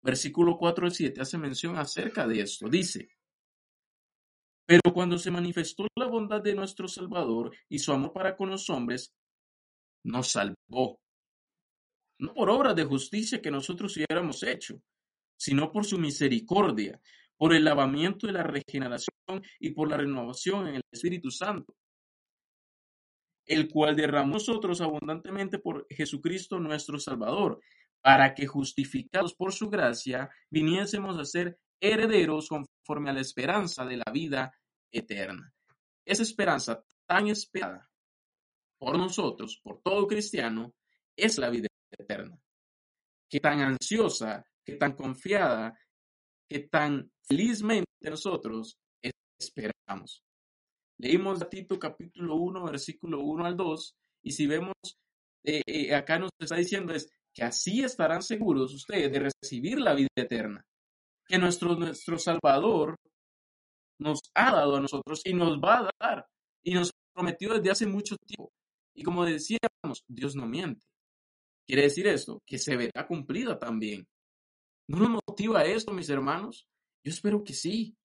[0.00, 2.68] versículo 4 al 7, hace mención acerca de esto.
[2.68, 3.08] Dice,
[4.64, 8.70] pero cuando se manifestó la bondad de nuestro Salvador y su amor para con los
[8.70, 9.12] hombres,
[10.04, 11.00] nos salvó.
[12.20, 14.80] No por obra de justicia que nosotros hubiéramos hecho,
[15.36, 17.02] sino por su misericordia,
[17.40, 21.74] por el lavamiento de la regeneración y por la renovación en el Espíritu Santo,
[23.46, 27.62] el cual derramó nosotros abundantemente por Jesucristo nuestro Salvador,
[28.02, 33.96] para que justificados por su gracia viniésemos a ser herederos conforme a la esperanza de
[33.96, 34.52] la vida
[34.92, 35.50] eterna.
[36.04, 37.90] Esa esperanza tan esperada
[38.76, 40.74] por nosotros, por todo cristiano,
[41.16, 42.38] es la vida eterna.
[43.30, 45.74] Que tan ansiosa, que tan confiada,
[46.50, 48.76] que tan felizmente nosotros
[49.38, 50.24] esperamos.
[50.98, 54.74] Leímos a Tito capítulo 1, versículo 1 al 2, y si vemos,
[55.44, 59.94] eh, eh, acá nos está diciendo es que así estarán seguros ustedes de recibir la
[59.94, 60.66] vida eterna.
[61.26, 62.96] Que nuestro, nuestro Salvador
[64.00, 66.26] nos ha dado a nosotros y nos va a dar
[66.64, 68.50] y nos prometió desde hace mucho tiempo.
[68.94, 70.84] Y como decíamos, Dios no miente.
[71.64, 74.04] Quiere decir esto, que se verá cumplida también.
[74.88, 76.66] ¿No nos motiva esto, mis hermanos?
[77.04, 77.96] Yo espero que sí.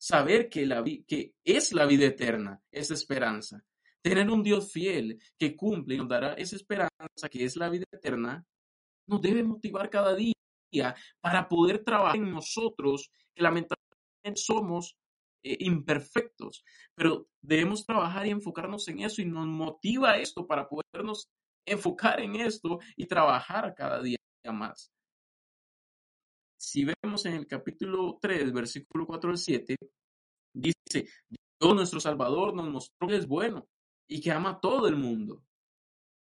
[0.00, 3.64] Saber que, la que es la vida eterna, esa esperanza.
[4.02, 7.84] Tener un Dios fiel que cumple y nos dará esa esperanza que es la vida
[7.92, 8.44] eterna,
[9.06, 14.96] nos debe motivar cada día para poder trabajar en nosotros, que lamentablemente somos
[15.42, 16.64] eh, imperfectos,
[16.94, 21.28] pero debemos trabajar y enfocarnos en eso y nos motiva esto para podernos
[21.66, 24.18] enfocar en esto y trabajar cada día
[24.52, 24.92] más.
[26.60, 29.76] Si vemos en el capítulo 3, versículo 4 al 7,
[30.52, 33.68] dice, Dios nuestro Salvador nos mostró que es bueno
[34.08, 35.44] y que ama a todo el mundo.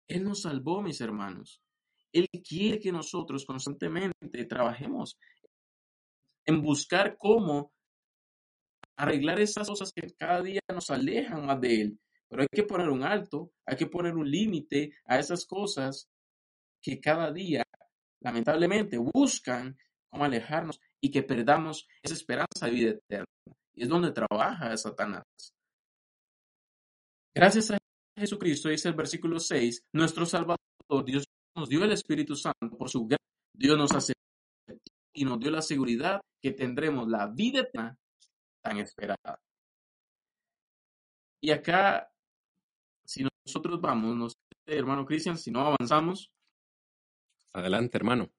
[0.08, 1.62] Él nos salvó, mis hermanos.
[2.12, 5.16] Él quiere que nosotros constantemente trabajemos
[6.44, 7.72] en buscar cómo
[8.96, 12.00] arreglar esas cosas que cada día nos alejan más de Él.
[12.28, 16.08] Pero hay que poner un alto, hay que poner un límite a esas cosas
[16.82, 17.62] que cada día,
[18.20, 19.78] lamentablemente, buscan
[20.10, 23.26] cómo alejarnos y que perdamos esa esperanza de vida eterna.
[23.74, 25.24] Y es donde trabaja Satanás.
[27.34, 27.78] Gracias a
[28.16, 30.58] Jesucristo, dice el versículo 6, nuestro Salvador,
[31.04, 31.24] Dios
[31.56, 33.18] nos dio el Espíritu Santo por su gracia.
[33.52, 34.12] Dios nos hace
[35.12, 37.96] y nos dio la seguridad que tendremos la vida eterna
[38.62, 39.40] tan esperada.
[41.40, 42.10] Y acá,
[43.04, 44.36] si nosotros vamos, no sé,
[44.66, 46.30] hermano Cristian, si no avanzamos.
[47.52, 48.30] Adelante, hermano.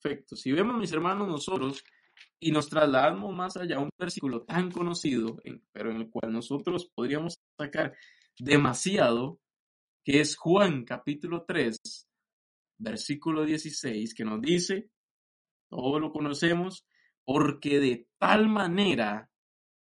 [0.00, 0.36] Perfecto.
[0.36, 1.84] Si vemos, mis hermanos, nosotros
[2.40, 5.36] y nos trasladamos más allá a un versículo tan conocido,
[5.72, 7.96] pero en el cual nosotros podríamos sacar
[8.38, 9.40] demasiado,
[10.04, 11.78] que es Juan capítulo 3,
[12.78, 14.88] versículo 16, que nos dice,
[15.68, 16.86] todos lo conocemos,
[17.24, 19.28] porque de tal manera,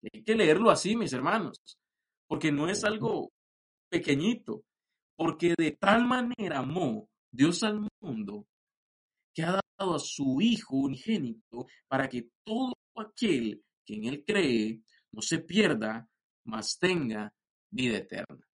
[0.01, 1.57] hay que leerlo así, mis hermanos,
[2.27, 3.31] porque no es algo
[3.89, 4.63] pequeñito,
[5.17, 8.47] porque de tal manera amó Dios al mundo
[9.33, 14.81] que ha dado a su Hijo unigénito para que todo aquel que en él cree
[15.11, 16.07] no se pierda,
[16.45, 17.33] mas tenga
[17.71, 18.45] vida eterna.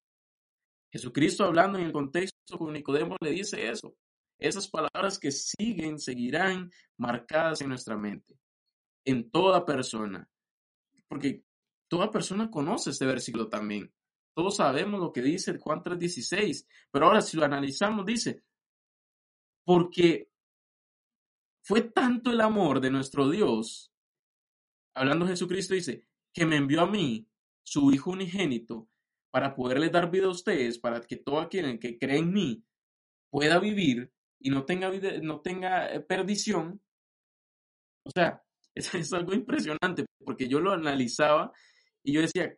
[0.91, 3.95] Jesucristo hablando en el contexto con Nicodemo le dice eso.
[4.37, 8.37] Esas palabras que siguen, seguirán marcadas en nuestra mente
[9.05, 10.27] en toda persona.
[11.07, 11.43] Porque
[11.87, 13.93] toda persona conoce este versículo también.
[14.33, 18.43] Todos sabemos lo que dice Juan 3:16, pero ahora si lo analizamos dice,
[19.63, 20.29] porque
[21.65, 23.91] fue tanto el amor de nuestro Dios,
[24.93, 27.27] hablando Jesucristo dice, que me envió a mí,
[27.63, 28.87] su Hijo unigénito,
[29.31, 32.63] para poderle dar vida a ustedes, para que todo aquel que cree en mí
[33.31, 34.91] pueda vivir y no tenga,
[35.23, 36.79] no tenga eh, perdición.
[38.03, 38.43] O sea,
[38.75, 41.51] es, algo impresionante porque yo lo analizaba
[42.03, 42.55] y yo decía,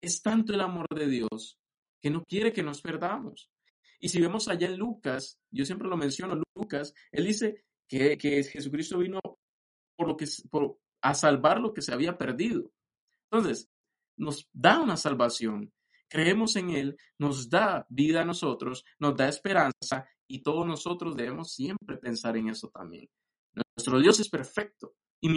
[0.00, 1.58] es tanto el amor de Dios
[2.00, 3.50] que no quiere que nos perdamos.
[4.00, 8.42] Y si vemos allá en Lucas, yo siempre lo menciono, Lucas, él dice que, que
[8.44, 9.20] Jesucristo vino
[9.96, 12.70] por lo que, por, a salvar lo que se había perdido.
[13.30, 13.68] Entonces,
[14.16, 15.72] nos da una salvación,
[16.08, 21.52] creemos en Él, nos da vida a nosotros, nos da esperanza y todos nosotros debemos
[21.52, 23.08] siempre pensar en eso también.
[23.76, 25.28] Nuestro Dios es perfecto y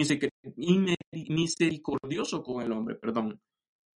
[1.28, 3.40] misericordioso con el hombre, perdón.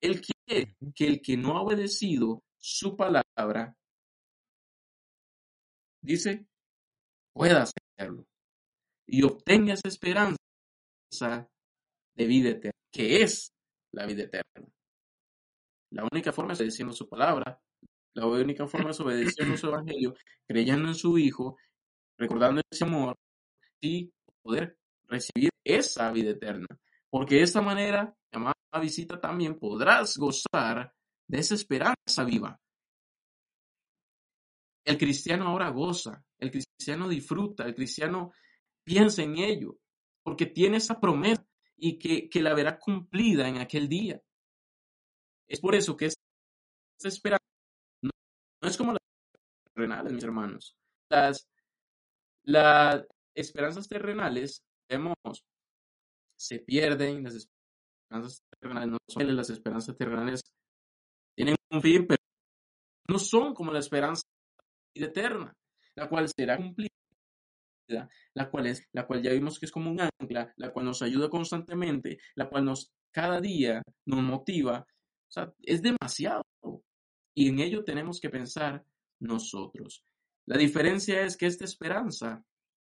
[0.01, 3.77] Él quiere que el que no ha obedecido su palabra,
[6.05, 6.47] dice,
[7.33, 8.27] pueda hacerlo
[9.07, 10.39] y obtenga esa esperanza
[12.15, 13.53] de vida eterna, que es
[13.93, 14.69] la vida eterna.
[15.91, 17.61] La única forma es obedeciendo su palabra,
[18.15, 20.15] la única forma es obedeciendo su evangelio,
[20.47, 21.57] creyendo en su Hijo,
[22.19, 23.17] recordando ese amor
[23.81, 24.77] y poder
[25.07, 26.67] recibir esa vida eterna.
[27.11, 30.93] Porque de esta manera, llamada visita también podrás gozar
[31.29, 32.61] de esa esperanza viva.
[34.85, 38.33] El cristiano ahora goza, el cristiano disfruta, el cristiano
[38.85, 39.79] piensa en ello,
[40.23, 44.21] porque tiene esa promesa y que, que la verá cumplida en aquel día.
[45.49, 47.45] Es por eso que esta esperanza
[48.03, 48.11] no,
[48.63, 49.01] es como las
[49.75, 50.77] renales, mis hermanos.
[51.11, 51.47] Las,
[52.43, 55.15] la, esperanzas terrenales, vemos,
[56.37, 60.43] se pierden, las esperanzas terrenales no son las esperanzas terrenales
[61.35, 62.23] tienen un fin, pero
[63.09, 64.23] no son como la esperanza
[64.95, 65.55] eterna,
[65.97, 66.91] la cual será cumplida,
[68.35, 71.03] la cual es, la cual ya vimos que es como un ancla, la cual nos
[71.03, 74.87] ayuda constantemente, la cual nos cada día nos motiva,
[75.63, 76.45] es demasiado.
[77.37, 78.85] Y en ello tenemos que pensar
[79.21, 80.05] nosotros.
[80.47, 82.45] La diferencia es que esta esperanza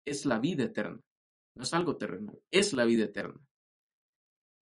[0.05, 1.01] es la vida eterna.
[1.57, 3.41] no es algo terrenal, es la vida eterna.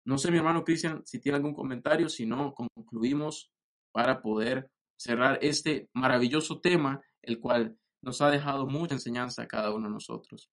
[0.05, 3.51] No sé, mi hermano Cristian, si tiene algún comentario, si no, concluimos
[3.91, 9.74] para poder cerrar este maravilloso tema, el cual nos ha dejado mucha enseñanza a cada
[9.74, 10.49] uno de nosotros.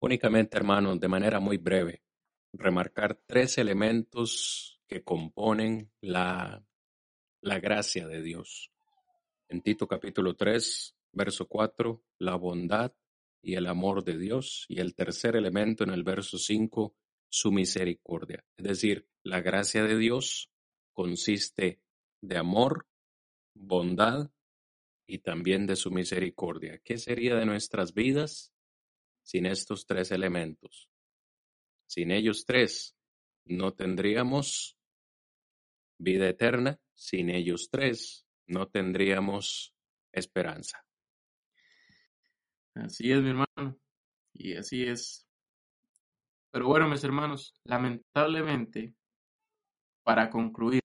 [0.00, 2.02] Únicamente, hermanos, de manera muy breve,
[2.52, 6.64] remarcar tres elementos que componen la,
[7.42, 8.70] la gracia de Dios.
[9.48, 12.92] En Tito capítulo 3, verso 4, la bondad
[13.42, 14.64] y el amor de Dios.
[14.68, 16.94] Y el tercer elemento en el verso 5,
[17.28, 18.44] su misericordia.
[18.56, 20.50] Es decir, la gracia de Dios
[20.92, 21.80] consiste
[22.20, 22.86] de amor,
[23.54, 24.30] bondad
[25.10, 26.78] y también de su misericordia.
[26.84, 28.54] ¿Qué sería de nuestras vidas
[29.24, 30.88] sin estos tres elementos?
[31.88, 32.96] Sin ellos tres,
[33.44, 34.78] no tendríamos
[35.98, 36.78] vida eterna.
[36.94, 39.74] Sin ellos tres, no tendríamos
[40.12, 40.86] esperanza.
[42.74, 43.80] Así es, mi hermano.
[44.32, 45.26] Y así es.
[46.52, 48.94] Pero bueno, mis hermanos, lamentablemente,
[50.04, 50.79] para concluir,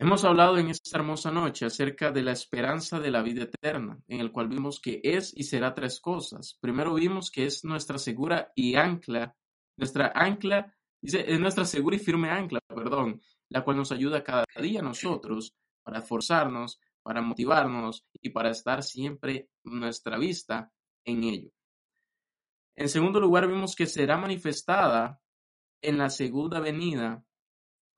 [0.00, 4.20] hemos hablado en esta hermosa noche acerca de la esperanza de la vida eterna, en
[4.20, 6.56] el cual vimos que es y será tres cosas.
[6.58, 9.36] Primero vimos que es nuestra segura y ancla,
[9.76, 13.20] nuestra ancla, dice, es nuestra segura y firme ancla, perdón,
[13.50, 18.82] la cual nos ayuda cada día a nosotros para esforzarnos, para motivarnos y para estar
[18.82, 20.72] siempre nuestra vista
[21.04, 21.50] en ello.
[22.74, 25.20] En segundo lugar, vimos que será manifestada
[25.82, 27.22] en la segunda venida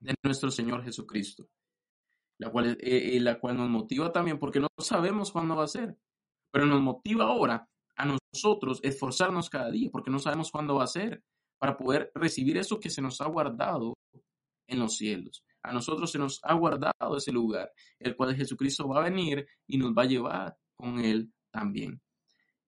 [0.01, 1.49] de nuestro Señor Jesucristo,
[2.43, 5.69] la cual, eh, eh, la cual nos motiva también porque no sabemos cuándo va a
[5.69, 5.97] ser,
[6.51, 10.89] pero nos motiva ahora a nosotros esforzarnos cada día porque no sabemos cuándo va a
[10.89, 11.23] ser
[11.59, 13.95] para poder recibir eso que se nos ha guardado
[14.67, 15.45] en los cielos.
[15.63, 17.71] A nosotros se nos ha guardado ese lugar,
[18.01, 22.03] el cual Jesucristo va a venir y nos va a llevar con él también.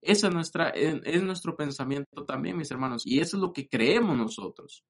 [0.01, 4.16] Ese es, nuestra, es nuestro pensamiento también, mis hermanos, y eso es lo que creemos
[4.16, 4.85] nosotros.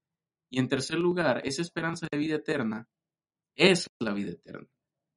[0.51, 2.87] Y en tercer lugar, esa esperanza de vida eterna
[3.57, 4.69] es la vida eterna,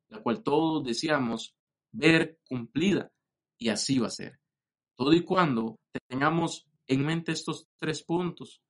[0.10, 1.56] la cual todos deseamos
[1.92, 3.12] ver cumplida,
[3.60, 4.40] y así va a ser.
[4.96, 5.78] Todo y cuando
[6.10, 8.62] tengamos en mente estos tres puntos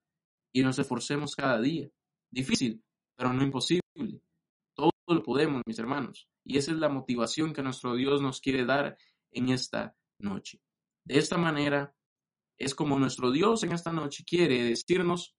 [0.53, 1.89] y nos esforcemos cada día.
[2.31, 2.83] Difícil,
[3.15, 3.81] pero no imposible.
[4.75, 6.27] Todo lo podemos, mis hermanos.
[6.43, 8.97] Y esa es la motivación que nuestro Dios nos quiere dar
[9.31, 10.59] en esta noche.
[11.05, 11.93] De esta manera
[12.57, 15.35] es como nuestro Dios en esta noche quiere decirnos,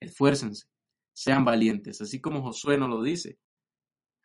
[0.00, 0.68] esfuércense,
[1.14, 3.38] sean valientes, así como Josué nos lo dice.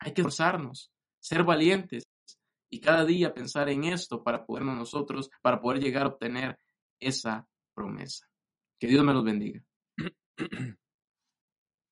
[0.00, 2.04] Hay que esforzarnos, ser valientes
[2.70, 6.58] y cada día pensar en esto para podernos nosotros, para poder llegar a obtener
[6.98, 8.26] esa promesa.
[8.78, 9.62] Que Dios me los bendiga.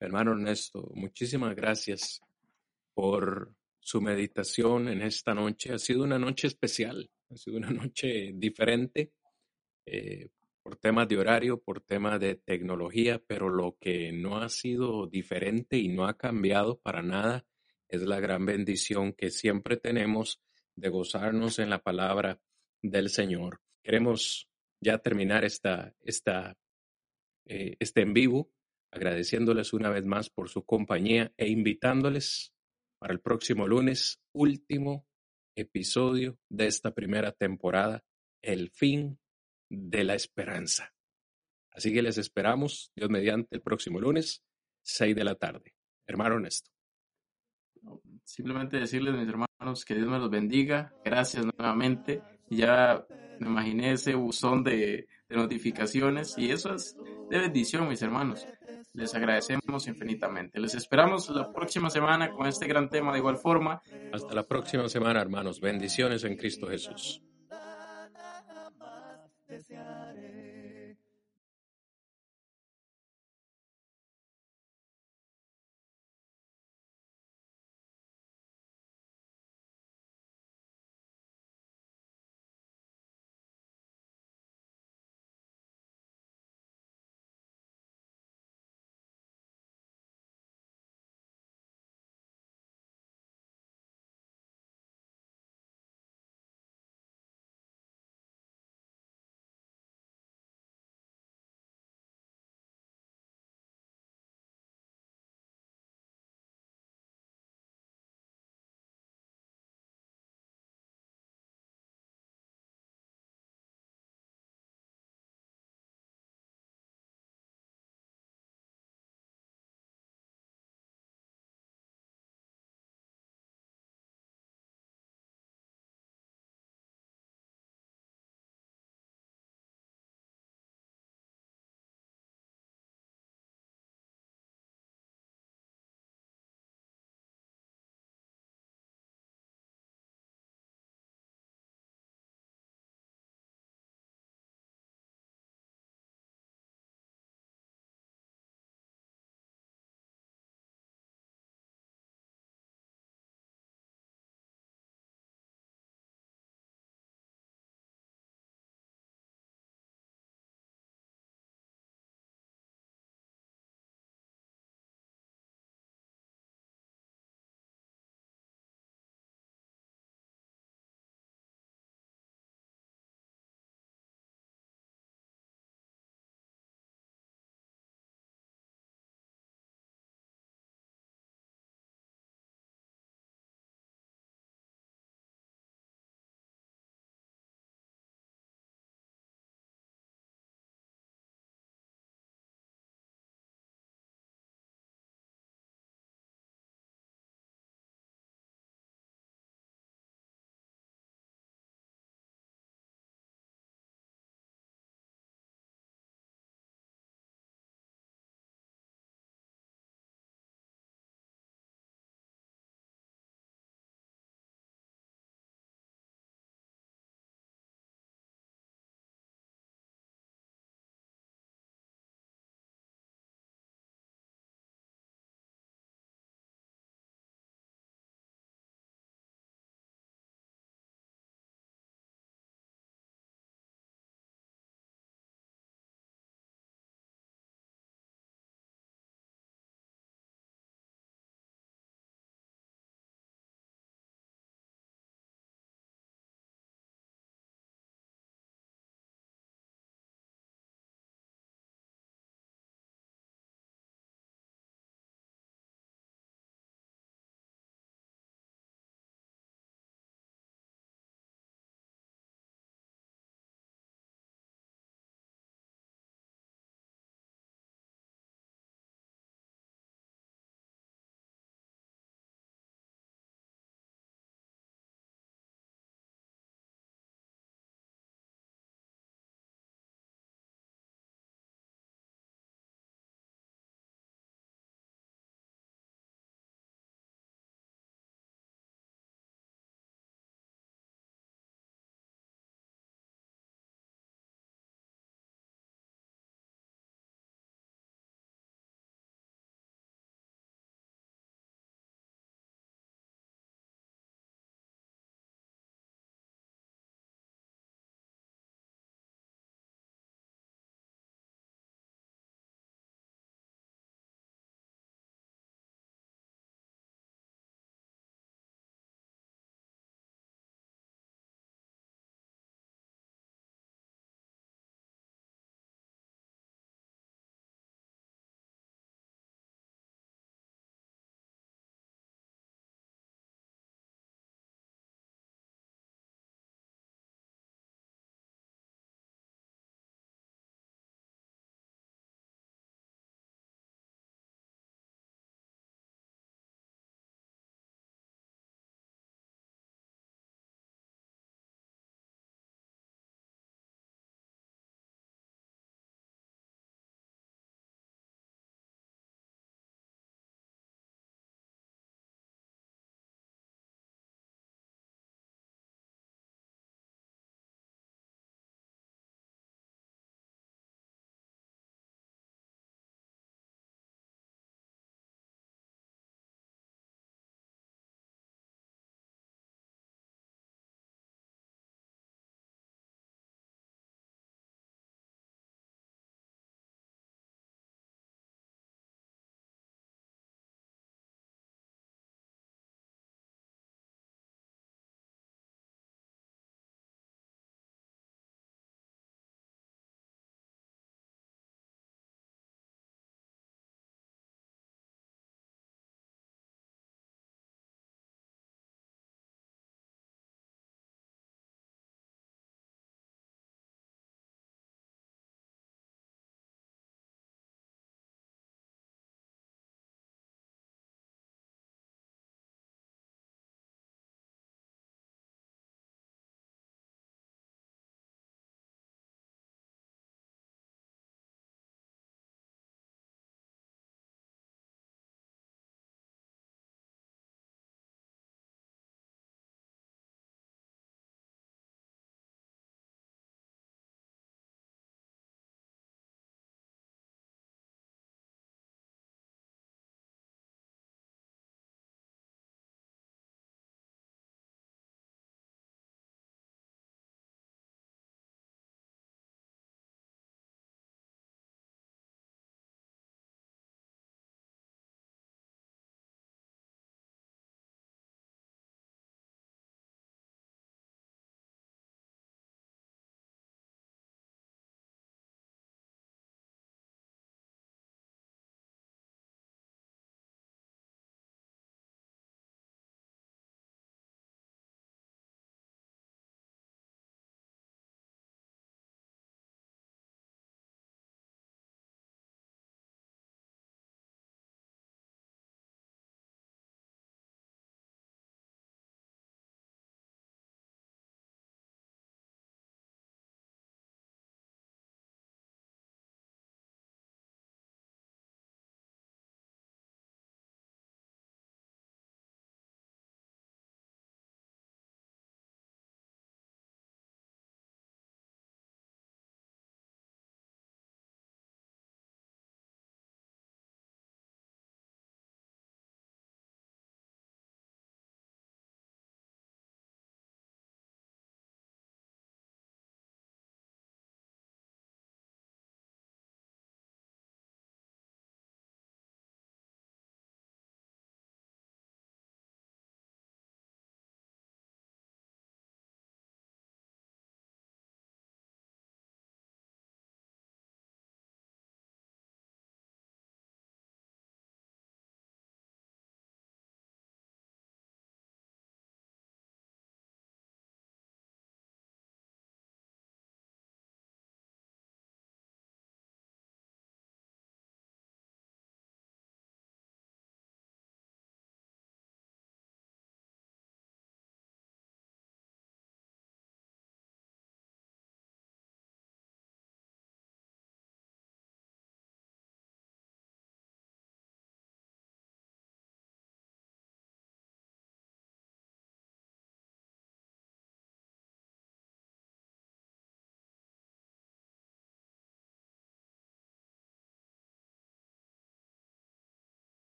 [0.00, 2.20] Hermano Ernesto, muchísimas gracias
[2.92, 5.72] por su meditación en esta noche.
[5.72, 9.12] Ha sido una noche especial, ha sido una noche diferente
[9.86, 10.28] eh,
[10.62, 15.76] por temas de horario, por temas de tecnología, pero lo que no ha sido diferente
[15.78, 17.44] y no ha cambiado para nada
[17.92, 20.40] es la gran bendición que siempre tenemos
[20.74, 22.40] de gozarnos en la palabra
[22.80, 23.60] del Señor.
[23.84, 24.48] Queremos
[24.80, 26.56] ya terminar esta, esta,
[27.44, 28.50] eh, este en vivo
[28.90, 32.54] agradeciéndoles una vez más por su compañía e invitándoles
[32.98, 35.06] para el próximo lunes, último
[35.54, 38.04] episodio de esta primera temporada,
[38.42, 39.20] El fin
[39.70, 40.94] de la esperanza.
[41.70, 44.42] Así que les esperamos, Dios mediante, el próximo lunes,
[44.82, 45.74] 6 de la tarde.
[46.06, 46.72] Hermano Ernesto.
[48.24, 50.92] Simplemente decirles, mis hermanos, que Dios me los bendiga.
[51.04, 52.22] Gracias nuevamente.
[52.48, 53.04] Ya
[53.40, 56.96] me imaginé ese buzón de, de notificaciones y eso es
[57.30, 58.46] de bendición, mis hermanos.
[58.94, 60.60] Les agradecemos infinitamente.
[60.60, 63.80] Les esperamos la próxima semana con este gran tema de igual forma.
[64.12, 65.60] Hasta la próxima semana, hermanos.
[65.60, 67.22] Bendiciones en Cristo Jesús.